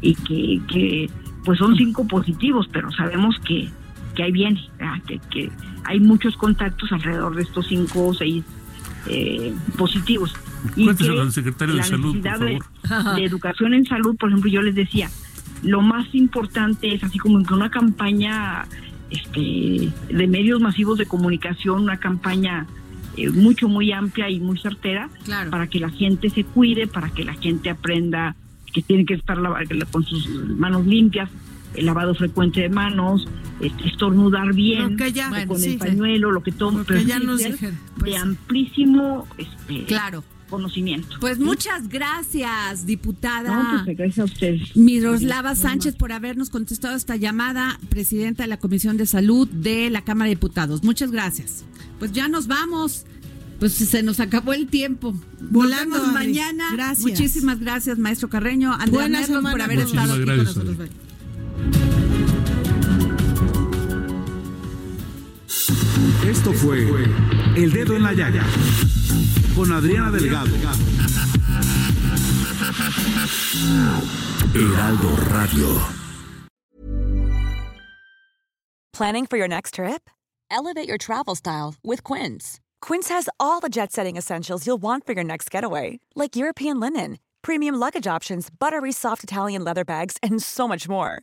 [0.00, 1.10] y que, que
[1.44, 3.68] pues son cinco positivos, pero sabemos que,
[4.14, 4.60] que ahí viene,
[5.06, 5.50] que, que
[5.84, 8.44] hay muchos contactos alrededor de estos cinco o seis
[9.08, 10.34] eh, positivos.
[10.76, 13.16] Y que al secretario de la Salud, necesidad de- favor.
[13.16, 15.10] de educación en salud, por ejemplo, yo les decía,
[15.62, 18.66] lo más importante es así como que una campaña
[19.10, 22.66] este, de medios masivos de comunicación, una campaña
[23.16, 25.50] eh, mucho, muy amplia y muy certera Claro.
[25.50, 28.34] para que la gente se cuide, para que la gente aprenda
[28.72, 30.28] que tiene que estar lava- con sus
[30.58, 31.30] manos limpias,
[31.76, 33.26] el lavado frecuente de manos,
[33.60, 37.00] este, estornudar bien, Lo que ya- con Bueno, sí, el pañuelo, lo que todo, pero
[37.00, 40.24] ya nos de amplísimo este, Claro.
[40.48, 41.16] conocimiento.
[41.20, 43.62] Pues muchas gracias, diputada.
[43.78, 44.76] No, pues, gracias a ustedes.
[44.76, 50.02] Miroslava Sánchez por habernos contestado esta llamada, presidenta de la Comisión de Salud de la
[50.02, 50.84] Cámara de Diputados.
[50.84, 51.64] Muchas gracias.
[51.98, 53.06] Pues ya nos vamos.
[53.58, 55.14] Pues se nos acabó el tiempo.
[55.98, 56.12] Adri.
[56.12, 56.68] mañana.
[56.74, 57.00] Gracias.
[57.08, 58.72] Muchísimas gracias, maestro Carreño.
[58.74, 60.76] Andrea Buena Merlos, por haber estado aquí con nosotros.
[66.24, 66.86] Esto fue
[67.56, 68.44] El Dedo en la Llaga
[69.54, 70.50] con Adriana Delgado.
[74.54, 75.80] Heraldo Radio.
[78.92, 80.08] Planning for your next trip?
[80.50, 82.60] Elevate your travel style with Quince.
[82.80, 86.80] Quince has all the jet setting essentials you'll want for your next getaway, like European
[86.80, 91.22] linen, premium luggage options, buttery soft Italian leather bags, and so much more.